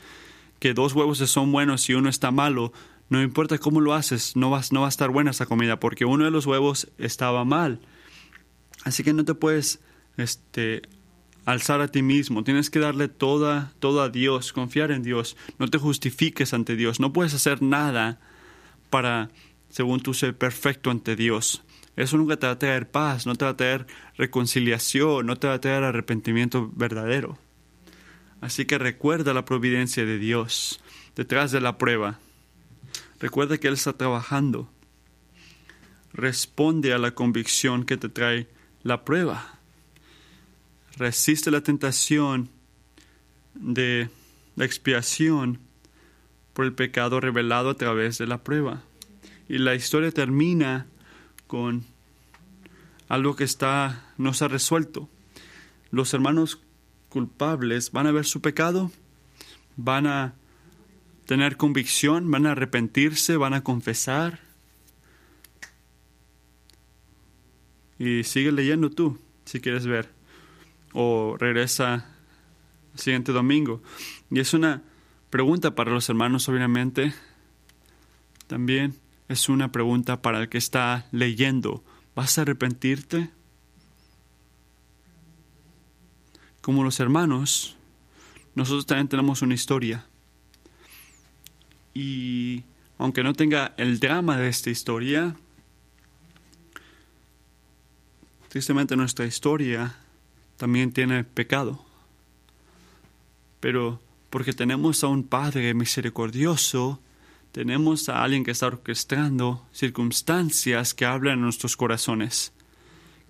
que 0.59 0.73
dos 0.73 0.93
huevos 0.93 1.17
son 1.17 1.51
buenos 1.51 1.89
y 1.89 1.93
uno 1.93 2.09
está 2.09 2.31
malo 2.31 2.71
no 3.09 3.23
importa 3.23 3.57
cómo 3.57 3.81
lo 3.81 3.95
haces 3.95 4.35
no 4.35 4.51
vas 4.51 4.71
no 4.71 4.81
va 4.81 4.85
a 4.85 4.89
estar 4.89 5.09
buena 5.09 5.31
esa 5.31 5.47
comida 5.47 5.79
porque 5.79 6.05
uno 6.05 6.25
de 6.25 6.31
los 6.31 6.45
huevos 6.45 6.89
estaba 6.99 7.43
mal. 7.43 7.81
Así 8.83 9.03
que 9.03 9.13
no 9.13 9.25
te 9.25 9.33
puedes 9.33 9.79
este 10.17 10.83
alzar 11.45 11.81
a 11.81 11.87
ti 11.87 12.03
mismo. 12.03 12.43
Tienes 12.43 12.69
que 12.69 12.79
darle 12.79 13.07
toda 13.07 13.73
todo 13.79 14.03
a 14.03 14.09
Dios 14.09 14.53
confiar 14.53 14.91
en 14.91 15.01
Dios. 15.01 15.35
No 15.57 15.67
te 15.67 15.79
justifiques 15.79 16.53
ante 16.53 16.75
Dios. 16.75 16.99
No 16.99 17.11
puedes 17.11 17.33
hacer 17.33 17.63
nada 17.63 18.19
para 18.91 19.29
según 19.69 20.01
tú 20.01 20.13
ser 20.13 20.37
perfecto 20.37 20.91
ante 20.91 21.15
Dios. 21.15 21.63
Eso 21.95 22.15
nunca 22.15 22.37
te 22.37 22.45
va 22.45 22.53
a 22.53 22.59
traer 22.59 22.89
paz, 22.89 23.25
no 23.25 23.35
te 23.35 23.43
va 23.43 23.51
a 23.51 23.57
traer 23.57 23.87
reconciliación, 24.17 25.25
no 25.25 25.35
te 25.35 25.47
va 25.47 25.55
a 25.55 25.61
traer 25.61 25.83
arrepentimiento 25.83 26.71
verdadero. 26.73 27.39
Así 28.41 28.65
que 28.65 28.77
recuerda 28.77 29.33
la 29.33 29.45
providencia 29.45 30.05
de 30.05 30.17
Dios 30.17 30.81
detrás 31.15 31.51
de 31.51 31.61
la 31.61 31.77
prueba. 31.77 32.19
Recuerda 33.19 33.57
que 33.57 33.67
Él 33.67 33.73
está 33.73 33.93
trabajando. 33.93 34.69
Responde 36.13 36.93
a 36.93 36.97
la 36.97 37.11
convicción 37.11 37.83
que 37.85 37.97
te 37.97 38.09
trae 38.09 38.47
la 38.83 39.03
prueba. 39.03 39.59
Resiste 40.97 41.51
la 41.51 41.61
tentación 41.61 42.49
de 43.53 44.09
la 44.55 44.65
expiación 44.65 45.59
por 46.53 46.65
el 46.65 46.73
pecado 46.73 47.19
revelado 47.19 47.69
a 47.69 47.75
través 47.75 48.17
de 48.17 48.27
la 48.27 48.43
prueba. 48.43 48.83
Y 49.47 49.57
la 49.57 49.75
historia 49.75 50.11
termina 50.11 50.87
con 51.47 51.85
algo 53.07 53.35
que 53.35 53.43
está, 53.43 54.13
no 54.17 54.33
se 54.33 54.45
ha 54.45 54.47
resuelto. 54.47 55.09
Los 55.91 56.13
hermanos 56.13 56.59
culpables 57.09 57.91
van 57.91 58.07
a 58.07 58.11
ver 58.11 58.25
su 58.25 58.41
pecado, 58.41 58.91
van 59.75 60.07
a 60.07 60.33
tener 61.25 61.57
convicción, 61.57 62.31
van 62.31 62.45
a 62.45 62.53
arrepentirse, 62.53 63.37
van 63.37 63.53
a 63.53 63.63
confesar. 63.63 64.39
Y 67.97 68.23
sigue 68.23 68.51
leyendo 68.51 68.89
tú, 68.89 69.19
si 69.45 69.59
quieres 69.59 69.85
ver. 69.85 70.09
O 70.93 71.35
regresa 71.37 72.15
el 72.93 72.99
siguiente 72.99 73.31
domingo. 73.31 73.83
Y 74.31 74.39
es 74.39 74.53
una 74.53 74.81
pregunta 75.29 75.75
para 75.75 75.91
los 75.91 76.09
hermanos, 76.09 76.49
obviamente. 76.49 77.13
También 78.47 78.95
es 79.27 79.49
una 79.49 79.71
pregunta 79.71 80.21
para 80.21 80.41
el 80.41 80.49
que 80.49 80.57
está 80.57 81.07
leyendo. 81.11 81.83
¿Vas 82.15 82.37
a 82.37 82.41
arrepentirte? 82.41 83.29
Como 86.69 86.83
los 86.83 86.99
hermanos, 86.99 87.75
nosotros 88.53 88.85
también 88.85 89.07
tenemos 89.07 89.41
una 89.41 89.55
historia. 89.55 90.05
Y 91.95 92.63
aunque 92.99 93.23
no 93.23 93.33
tenga 93.33 93.73
el 93.77 93.99
drama 93.99 94.37
de 94.37 94.49
esta 94.49 94.69
historia, 94.69 95.35
tristemente 98.49 98.95
nuestra 98.95 99.25
historia 99.25 99.95
también 100.57 100.91
tiene 100.91 101.23
pecado. 101.23 101.83
Pero 103.59 103.99
porque 104.29 104.53
tenemos 104.53 105.03
a 105.03 105.07
un 105.07 105.23
Padre 105.23 105.73
misericordioso, 105.73 107.01
tenemos 107.51 108.09
a 108.09 108.23
alguien 108.23 108.43
que 108.43 108.51
está 108.51 108.67
orquestando 108.67 109.65
circunstancias 109.71 110.93
que 110.93 111.05
hablan 111.05 111.39
en 111.39 111.41
nuestros 111.41 111.75
corazones, 111.75 112.53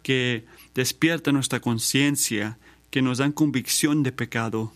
que 0.03 0.45
despierta 0.75 1.31
nuestra 1.31 1.61
conciencia, 1.61 2.57
que 2.89 3.01
nos 3.01 3.17
dan 3.19 3.31
convicción 3.31 4.03
de 4.03 4.11
pecado. 4.11 4.73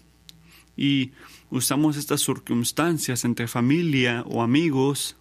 Y 0.75 1.11
usamos 1.49 1.97
estas 1.97 2.21
circunstancias 2.21 3.25
entre 3.25 3.47
familia 3.47 4.23
o 4.27 4.41
amigos 4.41 5.15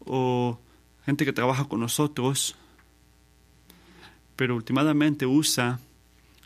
o 0.00 0.58
gente 1.04 1.24
que 1.24 1.32
trabaja 1.32 1.66
con 1.66 1.80
nosotros, 1.80 2.56
pero 4.36 4.56
últimamente 4.56 5.26
usa 5.26 5.80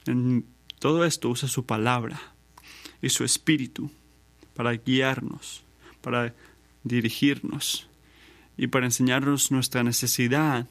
en 0.06 0.46
todo 0.78 1.04
esto 1.04 1.30
usa 1.30 1.48
su 1.48 1.64
palabra 1.64 2.20
y 3.00 3.08
su 3.08 3.24
espíritu 3.24 3.90
para 4.54 4.72
guiarnos, 4.72 5.64
para 6.02 6.34
dirigirnos 6.82 7.88
y 8.56 8.66
para 8.66 8.86
enseñarnos 8.86 9.50
nuestra 9.50 9.82
necesidad 9.82 10.66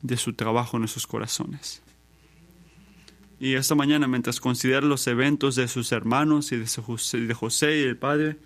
de 0.00 0.16
su 0.16 0.32
trabajo 0.32 0.76
en 0.76 0.82
nuestros 0.82 1.06
corazones. 1.06 1.82
Y 3.40 3.54
esta 3.54 3.74
mañana, 3.74 4.06
mientras 4.06 4.38
consideras 4.38 4.84
los 4.84 5.06
eventos 5.06 5.56
de 5.56 5.66
sus 5.66 5.92
hermanos 5.92 6.52
y 6.52 6.58
de, 6.58 7.34
José, 7.34 7.78
y 7.78 7.82
el 7.84 7.96
Padre, 7.96 8.36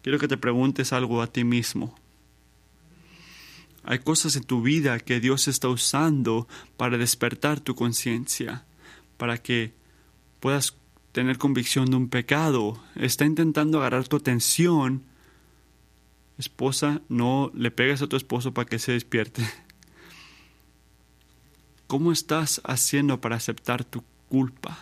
quiero 0.00 0.20
que 0.20 0.28
te 0.28 0.36
preguntes 0.36 0.92
algo 0.92 1.20
a 1.20 1.26
ti 1.26 1.42
mismo. 1.42 1.98
Hay 3.82 3.98
cosas 3.98 4.36
en 4.36 4.44
tu 4.44 4.62
vida 4.62 5.00
que 5.00 5.18
Dios 5.18 5.48
está 5.48 5.68
usando 5.68 6.46
para 6.76 6.96
despertar 6.98 7.58
tu 7.58 7.74
conciencia, 7.74 8.64
para 9.16 9.38
que 9.38 9.74
puedas 10.38 10.76
tener 11.10 11.36
convicción 11.36 11.90
de 11.90 11.96
un 11.96 12.08
pecado. 12.08 12.80
Está 12.94 13.24
intentando 13.24 13.78
agarrar 13.78 14.06
tu 14.06 14.16
atención 14.16 15.02
esposa, 16.38 17.02
no 17.08 17.50
le 17.54 17.72
pegues 17.72 18.02
a 18.02 18.06
tu 18.06 18.16
esposo 18.16 18.54
para 18.54 18.68
que 18.68 18.78
se 18.78 18.92
despierte. 18.92 19.42
¿Cómo 21.88 22.12
estás 22.12 22.60
haciendo 22.64 23.20
para 23.20 23.36
aceptar 23.36 23.84
tu 23.84 24.04
culpa? 24.34 24.76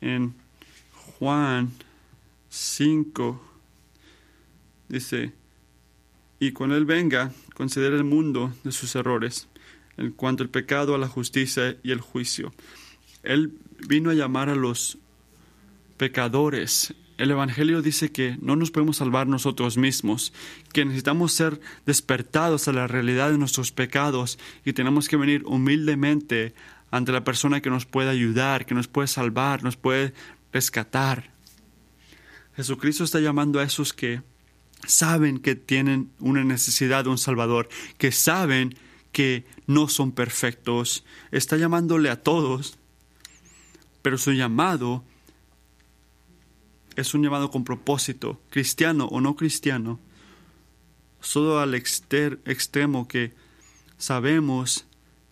En 0.00 0.32
Juan 1.18 1.72
5 2.50 3.42
dice, 4.88 5.32
y 6.38 6.52
cuando 6.52 6.76
Él 6.76 6.84
venga, 6.84 7.32
considera 7.54 7.96
el 7.96 8.04
mundo 8.04 8.54
de 8.62 8.70
sus 8.70 8.94
errores, 8.94 9.48
en 9.96 10.12
cuanto 10.12 10.44
al 10.44 10.50
pecado, 10.50 10.94
a 10.94 10.98
la 10.98 11.08
justicia 11.08 11.76
y 11.82 11.90
el 11.90 12.00
juicio. 12.00 12.54
Él 13.24 13.58
vino 13.88 14.10
a 14.10 14.14
llamar 14.14 14.50
a 14.50 14.54
los 14.54 14.98
pecadores 15.96 16.94
el 17.18 17.32
Evangelio 17.32 17.82
dice 17.82 18.12
que 18.12 18.38
no 18.40 18.54
nos 18.54 18.70
podemos 18.70 18.98
salvar 18.98 19.26
nosotros 19.26 19.76
mismos, 19.76 20.32
que 20.72 20.84
necesitamos 20.84 21.32
ser 21.32 21.60
despertados 21.84 22.68
a 22.68 22.72
la 22.72 22.86
realidad 22.86 23.32
de 23.32 23.38
nuestros 23.38 23.72
pecados 23.72 24.38
y 24.64 24.72
tenemos 24.72 25.08
que 25.08 25.16
venir 25.16 25.42
humildemente 25.44 26.54
ante 26.90 27.12
la 27.12 27.24
persona 27.24 27.60
que 27.60 27.70
nos 27.70 27.86
puede 27.86 28.10
ayudar, 28.10 28.66
que 28.66 28.74
nos 28.74 28.88
puede 28.88 29.08
salvar, 29.08 29.62
nos 29.62 29.76
puede 29.76 30.14
rescatar. 30.52 31.30
Jesucristo 32.56 33.04
está 33.04 33.20
llamando 33.20 33.60
a 33.60 33.62
esos 33.62 33.92
que 33.92 34.22
saben 34.86 35.38
que 35.38 35.54
tienen 35.54 36.10
una 36.18 36.42
necesidad 36.44 37.04
de 37.04 37.10
un 37.10 37.18
Salvador, 37.18 37.68
que 37.98 38.10
saben 38.10 38.74
que 39.12 39.46
no 39.66 39.88
son 39.88 40.12
perfectos. 40.12 41.04
Está 41.30 41.56
llamándole 41.56 42.10
a 42.10 42.22
todos, 42.22 42.78
pero 44.02 44.18
su 44.18 44.32
llamado 44.32 45.04
es 46.96 47.14
un 47.14 47.22
llamado 47.22 47.50
con 47.50 47.62
propósito, 47.62 48.40
cristiano 48.50 49.06
o 49.06 49.20
no 49.20 49.36
cristiano, 49.36 50.00
solo 51.20 51.60
al 51.60 51.74
extremo 51.74 53.06
que 53.06 53.34
sabemos 53.98 54.87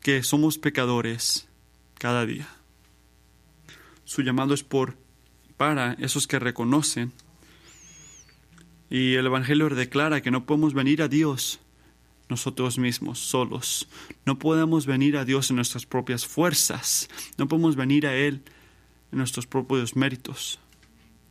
que 0.07 0.22
somos 0.22 0.57
pecadores 0.57 1.48
cada 1.98 2.24
día. 2.24 2.46
Su 4.04 4.22
llamado 4.22 4.54
es 4.54 4.62
por 4.62 4.96
para 5.57 5.94
esos 5.94 6.28
que 6.28 6.38
reconocen. 6.38 7.12
Y 8.88 9.14
el 9.14 9.26
Evangelio 9.26 9.68
declara 9.70 10.20
que 10.20 10.30
no 10.30 10.46
podemos 10.46 10.74
venir 10.74 11.02
a 11.02 11.09
Dios 11.09 11.59
nosotros 12.28 12.78
mismos, 12.78 13.18
solos. 13.18 13.88
No 14.24 14.38
podemos 14.38 14.86
venir 14.86 15.16
a 15.16 15.24
Dios 15.24 15.50
en 15.50 15.57
nuestras 15.57 15.86
propias 15.86 16.24
fuerzas. 16.24 17.09
No 17.36 17.48
podemos 17.48 17.74
venir 17.74 18.07
a 18.07 18.14
Él 18.14 18.44
en 19.11 19.18
nuestros 19.18 19.48
propios 19.48 19.96
méritos 19.96 20.61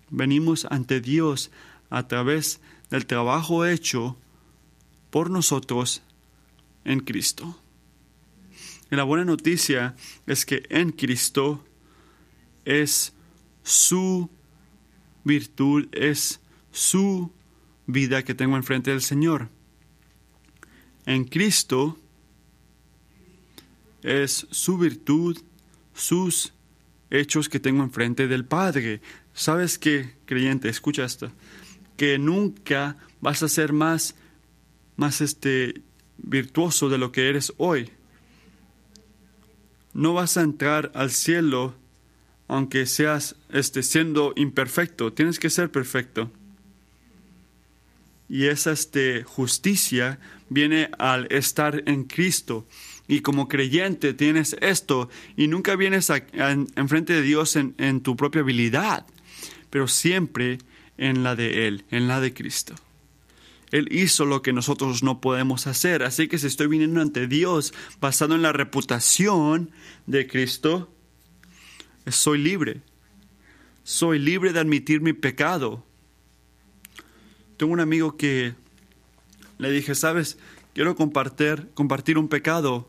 venimos 0.09 0.67
ante 0.69 0.99
Dios 0.99 1.49
a 1.89 2.09
través 2.09 2.59
del 2.89 3.05
trabajo 3.05 3.65
hecho 3.65 4.17
por 5.11 5.29
nosotros 5.29 6.01
en 6.83 6.99
Cristo. 6.99 7.57
Y 8.91 8.95
la 8.95 9.03
buena 9.03 9.25
noticia 9.25 9.95
es 10.27 10.45
que 10.45 10.63
en 10.69 10.91
Cristo 10.91 11.63
es 12.65 13.13
su 13.63 14.29
virtud, 15.23 15.87
es 15.91 16.39
su 16.71 17.31
vida 17.87 18.23
que 18.23 18.35
tengo 18.35 18.55
enfrente 18.55 18.91
del 18.91 19.01
Señor. 19.01 19.49
En 21.05 21.25
Cristo 21.25 21.97
es 24.01 24.47
su 24.51 24.77
virtud, 24.77 25.37
sus 25.93 26.53
hechos 27.09 27.49
que 27.49 27.59
tengo 27.59 27.83
enfrente 27.83 28.27
del 28.27 28.45
Padre. 28.45 29.01
¿Sabes 29.33 29.79
qué, 29.79 30.15
creyente? 30.25 30.69
Escucha 30.69 31.05
esto. 31.05 31.31
Que 31.97 32.17
nunca 32.17 32.97
vas 33.21 33.41
a 33.43 33.49
ser 33.49 33.73
más, 33.73 34.15
más 34.95 35.21
este, 35.21 35.81
virtuoso 36.17 36.89
de 36.89 36.97
lo 36.97 37.11
que 37.11 37.29
eres 37.29 37.53
hoy. 37.57 37.89
No 39.95 40.13
vas 40.13 40.35
a 40.35 40.41
entrar 40.41 40.91
al 40.93 41.09
cielo 41.09 41.73
aunque 42.47 42.85
seas 42.85 43.37
este, 43.49 43.81
siendo 43.81 44.33
imperfecto. 44.35 45.13
Tienes 45.13 45.39
que 45.39 45.49
ser 45.49 45.71
perfecto. 45.71 46.31
Y 48.27 48.47
esa 48.47 48.71
este, 48.71 49.23
justicia 49.23 50.19
viene 50.49 50.89
al 50.99 51.31
estar 51.31 51.81
en 51.87 52.03
Cristo. 52.03 52.67
Y 53.07 53.21
como 53.21 53.47
creyente 53.47 54.13
tienes 54.13 54.55
esto 54.61 55.09
y 55.37 55.47
nunca 55.47 55.75
vienes 55.77 56.11
enfrente 56.75 57.13
de 57.13 57.21
Dios 57.21 57.55
en, 57.55 57.73
en 57.77 58.01
tu 58.01 58.15
propia 58.15 58.41
habilidad, 58.41 59.05
pero 59.69 59.87
siempre 59.87 60.57
en 60.97 61.23
la 61.23 61.35
de 61.35 61.67
Él, 61.67 61.85
en 61.89 62.07
la 62.09 62.19
de 62.19 62.33
Cristo. 62.33 62.75
Él 63.71 63.87
hizo 63.91 64.25
lo 64.25 64.41
que 64.41 64.53
nosotros 64.53 65.03
no 65.03 65.21
podemos 65.21 65.67
hacer. 65.67 66.03
Así 66.03 66.27
que 66.27 66.37
si 66.37 66.47
estoy 66.47 66.67
viniendo 66.67 67.01
ante 67.01 67.27
Dios 67.27 67.73
basado 67.99 68.35
en 68.35 68.41
la 68.41 68.53
reputación 68.53 69.71
de 70.05 70.27
Cristo, 70.27 70.93
soy 72.07 72.37
libre. 72.37 72.81
Soy 73.83 74.19
libre 74.19 74.53
de 74.53 74.59
admitir 74.59 75.01
mi 75.01 75.13
pecado. 75.13 75.83
Tengo 77.57 77.73
un 77.73 77.79
amigo 77.79 78.17
que 78.17 78.55
le 79.57 79.71
dije, 79.71 79.95
sabes, 79.95 80.37
quiero 80.73 80.95
compartir, 80.95 81.69
compartir 81.73 82.17
un 82.17 82.27
pecado 82.27 82.87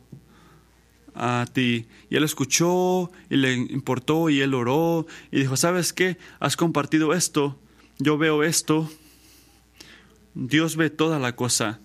a 1.14 1.47
ti. 1.53 1.87
Y 2.11 2.16
él 2.16 2.24
escuchó 2.24 3.11
y 3.31 3.37
le 3.37 3.55
importó 3.55 4.29
y 4.29 4.41
él 4.41 4.55
oró 4.55 5.07
y 5.31 5.41
dijo, 5.41 5.57
¿sabes 5.57 5.93
qué? 5.93 6.18
Has 6.41 6.57
compartido 6.57 7.14
esto, 7.14 7.59
yo 7.99 8.18
veo 8.18 8.43
esto. 8.43 8.91
Dios 10.39 10.76
ve 10.76 10.91
toda 10.91 11.18
la 11.18 11.34
cosa 11.34 11.80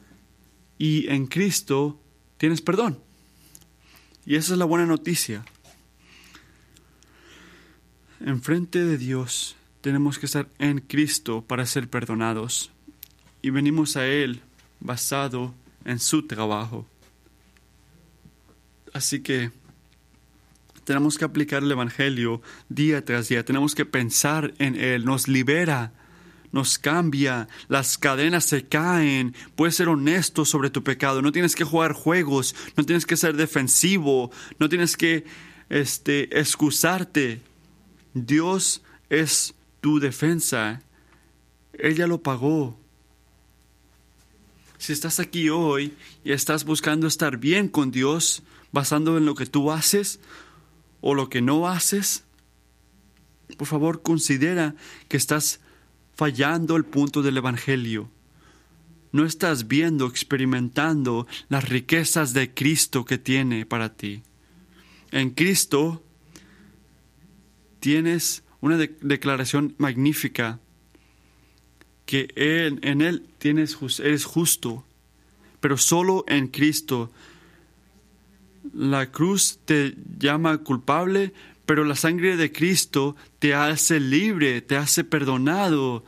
y 0.77 1.07
en 1.07 1.25
Cristo 1.27 1.97
tienes 2.37 2.61
perdón. 2.61 2.99
Y 4.25 4.35
esa 4.35 4.51
es 4.53 4.59
la 4.59 4.65
buena 4.65 4.85
noticia. 4.85 5.45
Enfrente 8.19 8.83
de 8.83 8.97
Dios 8.97 9.55
tenemos 9.79 10.19
que 10.19 10.25
estar 10.25 10.49
en 10.59 10.81
Cristo 10.81 11.45
para 11.47 11.65
ser 11.65 11.87
perdonados 11.87 12.71
y 13.41 13.51
venimos 13.51 13.95
a 13.95 14.05
Él 14.05 14.41
basado 14.81 15.55
en 15.85 15.99
su 15.99 16.27
trabajo. 16.27 16.85
Así 18.93 19.21
que 19.21 19.51
tenemos 20.83 21.17
que 21.17 21.23
aplicar 21.23 21.63
el 21.63 21.71
Evangelio 21.71 22.41
día 22.67 23.05
tras 23.05 23.29
día, 23.29 23.45
tenemos 23.45 23.75
que 23.75 23.85
pensar 23.85 24.53
en 24.57 24.75
Él, 24.75 25.05
nos 25.05 25.29
libera, 25.29 25.93
nos 26.51 26.77
cambia, 26.77 27.47
las 27.67 27.97
cadenas 27.97 28.45
se 28.45 28.67
caen, 28.67 29.35
puedes 29.55 29.75
ser 29.75 29.89
honesto 29.89 30.45
sobre 30.45 30.69
tu 30.69 30.83
pecado, 30.83 31.21
no 31.21 31.31
tienes 31.31 31.55
que 31.55 31.63
jugar 31.63 31.93
juegos, 31.93 32.55
no 32.75 32.85
tienes 32.85 33.05
que 33.05 33.17
ser 33.17 33.35
defensivo, 33.35 34.31
no 34.59 34.69
tienes 34.69 34.97
que 34.97 35.25
este, 35.69 36.39
excusarte. 36.39 37.41
Dios 38.13 38.81
es 39.09 39.53
tu 39.79 39.99
defensa, 39.99 40.81
ella 41.73 42.07
lo 42.07 42.21
pagó. 42.21 42.77
Si 44.77 44.93
estás 44.93 45.19
aquí 45.19 45.49
hoy 45.49 45.93
y 46.23 46.31
estás 46.31 46.65
buscando 46.65 47.07
estar 47.07 47.37
bien 47.37 47.67
con 47.67 47.91
Dios, 47.91 48.43
basando 48.71 49.17
en 49.17 49.25
lo 49.25 49.35
que 49.35 49.45
tú 49.45 49.71
haces 49.71 50.19
o 51.01 51.13
lo 51.13 51.29
que 51.29 51.41
no 51.41 51.67
haces, 51.67 52.23
por 53.57 53.67
favor 53.67 54.01
considera 54.01 54.75
que 55.07 55.17
estás 55.17 55.59
fallando 56.15 56.75
el 56.75 56.85
punto 56.85 57.21
del 57.21 57.37
Evangelio. 57.37 58.09
No 59.11 59.25
estás 59.25 59.67
viendo, 59.67 60.07
experimentando 60.07 61.27
las 61.49 61.67
riquezas 61.67 62.33
de 62.33 62.53
Cristo 62.53 63.03
que 63.03 63.17
tiene 63.17 63.65
para 63.65 63.93
ti. 63.93 64.23
En 65.11 65.31
Cristo 65.31 66.03
tienes 67.79 68.43
una 68.61 68.77
declaración 68.77 69.75
magnífica 69.77 70.59
que 72.05 72.31
en 72.35 73.01
Él 73.01 73.25
tienes, 73.37 73.77
eres 73.99 74.25
justo, 74.25 74.85
pero 75.59 75.77
solo 75.77 76.23
en 76.27 76.47
Cristo 76.47 77.11
la 78.73 79.11
cruz 79.11 79.59
te 79.65 79.95
llama 80.17 80.57
culpable, 80.59 81.33
pero 81.65 81.83
la 81.83 81.95
sangre 81.95 82.37
de 82.37 82.51
Cristo 82.51 83.15
te 83.41 83.53
hace 83.55 83.99
libre, 83.99 84.61
te 84.61 84.77
hace 84.77 85.03
perdonado. 85.03 86.05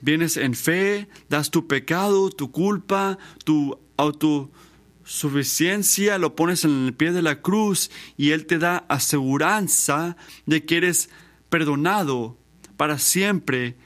Vienes 0.00 0.36
en 0.36 0.54
fe, 0.54 1.08
das 1.28 1.50
tu 1.50 1.66
pecado, 1.66 2.30
tu 2.30 2.52
culpa, 2.52 3.18
tu 3.44 3.76
autosuficiencia, 3.96 6.18
lo 6.18 6.36
pones 6.36 6.64
en 6.64 6.86
el 6.86 6.94
pie 6.94 7.10
de 7.10 7.22
la 7.22 7.42
cruz 7.42 7.90
y 8.16 8.30
Él 8.30 8.46
te 8.46 8.58
da 8.58 8.86
aseguranza 8.88 10.16
de 10.46 10.64
que 10.64 10.76
eres 10.76 11.10
perdonado 11.48 12.38
para 12.76 13.00
siempre 13.00 13.76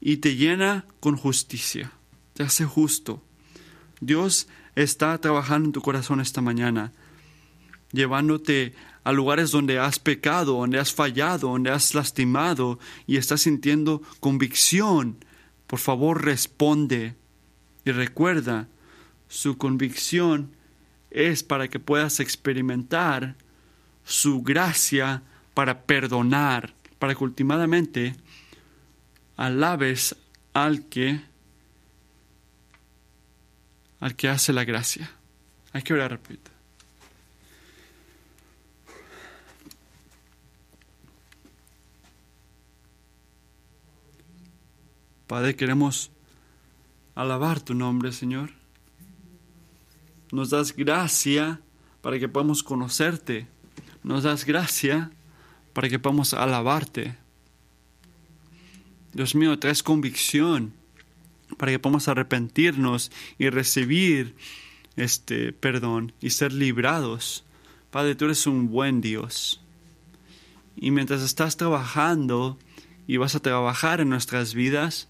y 0.00 0.16
te 0.16 0.34
llena 0.34 0.86
con 0.98 1.16
justicia, 1.16 1.92
te 2.32 2.42
hace 2.42 2.64
justo. 2.64 3.22
Dios 4.00 4.48
está 4.74 5.16
trabajando 5.18 5.68
en 5.68 5.72
tu 5.72 5.82
corazón 5.82 6.20
esta 6.20 6.40
mañana, 6.40 6.92
llevándote 7.92 8.74
a 9.04 9.12
lugares 9.12 9.50
donde 9.50 9.78
has 9.78 9.98
pecado, 9.98 10.54
donde 10.54 10.78
has 10.78 10.92
fallado, 10.92 11.48
donde 11.48 11.70
has 11.70 11.94
lastimado 11.94 12.78
y 13.06 13.18
estás 13.18 13.42
sintiendo 13.42 14.02
convicción. 14.20 15.18
Por 15.66 15.78
favor, 15.78 16.24
responde 16.24 17.14
y 17.84 17.92
recuerda, 17.92 18.68
su 19.28 19.58
convicción 19.58 20.56
es 21.10 21.42
para 21.42 21.68
que 21.68 21.78
puedas 21.78 22.18
experimentar 22.18 23.36
su 24.04 24.42
gracia 24.42 25.22
para 25.52 25.82
perdonar, 25.82 26.74
para 26.98 27.14
que 27.14 27.24
últimamente 27.24 28.16
alabes 29.36 30.16
al 30.52 30.86
que 30.86 31.20
al 34.00 34.16
que 34.16 34.28
hace 34.28 34.52
la 34.52 34.64
gracia. 34.64 35.10
Hay 35.72 35.82
que 35.82 35.94
orar 35.94 36.10
rápido. 36.10 36.53
Padre, 45.34 45.56
queremos 45.56 46.12
alabar 47.16 47.60
tu 47.60 47.74
nombre, 47.74 48.12
Señor. 48.12 48.50
Nos 50.30 50.50
das 50.50 50.76
gracia 50.76 51.60
para 52.02 52.20
que 52.20 52.28
podamos 52.28 52.62
conocerte. 52.62 53.48
Nos 54.04 54.22
das 54.22 54.44
gracia 54.44 55.10
para 55.72 55.88
que 55.88 55.98
podamos 55.98 56.34
alabarte. 56.34 57.18
Dios 59.12 59.34
mío, 59.34 59.58
traes 59.58 59.82
convicción 59.82 60.72
para 61.58 61.72
que 61.72 61.80
podamos 61.80 62.06
arrepentirnos 62.06 63.10
y 63.36 63.50
recibir 63.50 64.36
este 64.94 65.52
perdón 65.52 66.12
y 66.20 66.30
ser 66.30 66.52
librados. 66.52 67.44
Padre, 67.90 68.14
tú 68.14 68.26
eres 68.26 68.46
un 68.46 68.70
buen 68.70 69.00
Dios. 69.00 69.60
Y 70.76 70.92
mientras 70.92 71.22
estás 71.22 71.56
trabajando 71.56 72.56
y 73.08 73.16
vas 73.16 73.34
a 73.34 73.40
trabajar 73.40 74.00
en 74.00 74.10
nuestras 74.10 74.54
vidas, 74.54 75.08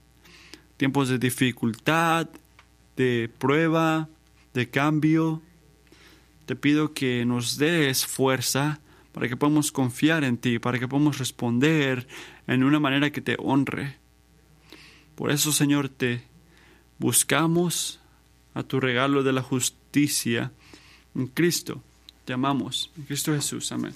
tiempos 0.76 1.08
de 1.08 1.18
dificultad, 1.18 2.28
de 2.96 3.30
prueba, 3.38 4.08
de 4.52 4.70
cambio, 4.70 5.42
te 6.46 6.56
pido 6.56 6.92
que 6.92 7.24
nos 7.24 7.56
des 7.56 8.06
fuerza 8.06 8.80
para 9.12 9.28
que 9.28 9.36
podamos 9.36 9.72
confiar 9.72 10.24
en 10.24 10.36
ti, 10.36 10.58
para 10.58 10.78
que 10.78 10.88
podamos 10.88 11.18
responder 11.18 12.06
en 12.46 12.64
una 12.64 12.80
manera 12.80 13.10
que 13.10 13.20
te 13.20 13.36
honre. 13.38 13.96
Por 15.14 15.30
eso, 15.30 15.52
Señor, 15.52 15.88
te 15.88 16.22
buscamos 16.98 18.00
a 18.54 18.62
tu 18.62 18.80
regalo 18.80 19.22
de 19.22 19.32
la 19.32 19.42
justicia 19.42 20.52
en 21.14 21.28
Cristo. 21.28 21.82
Te 22.24 22.32
amamos. 22.32 22.90
En 22.96 23.04
Cristo 23.04 23.32
Jesús. 23.32 23.70
Amén. 23.72 23.92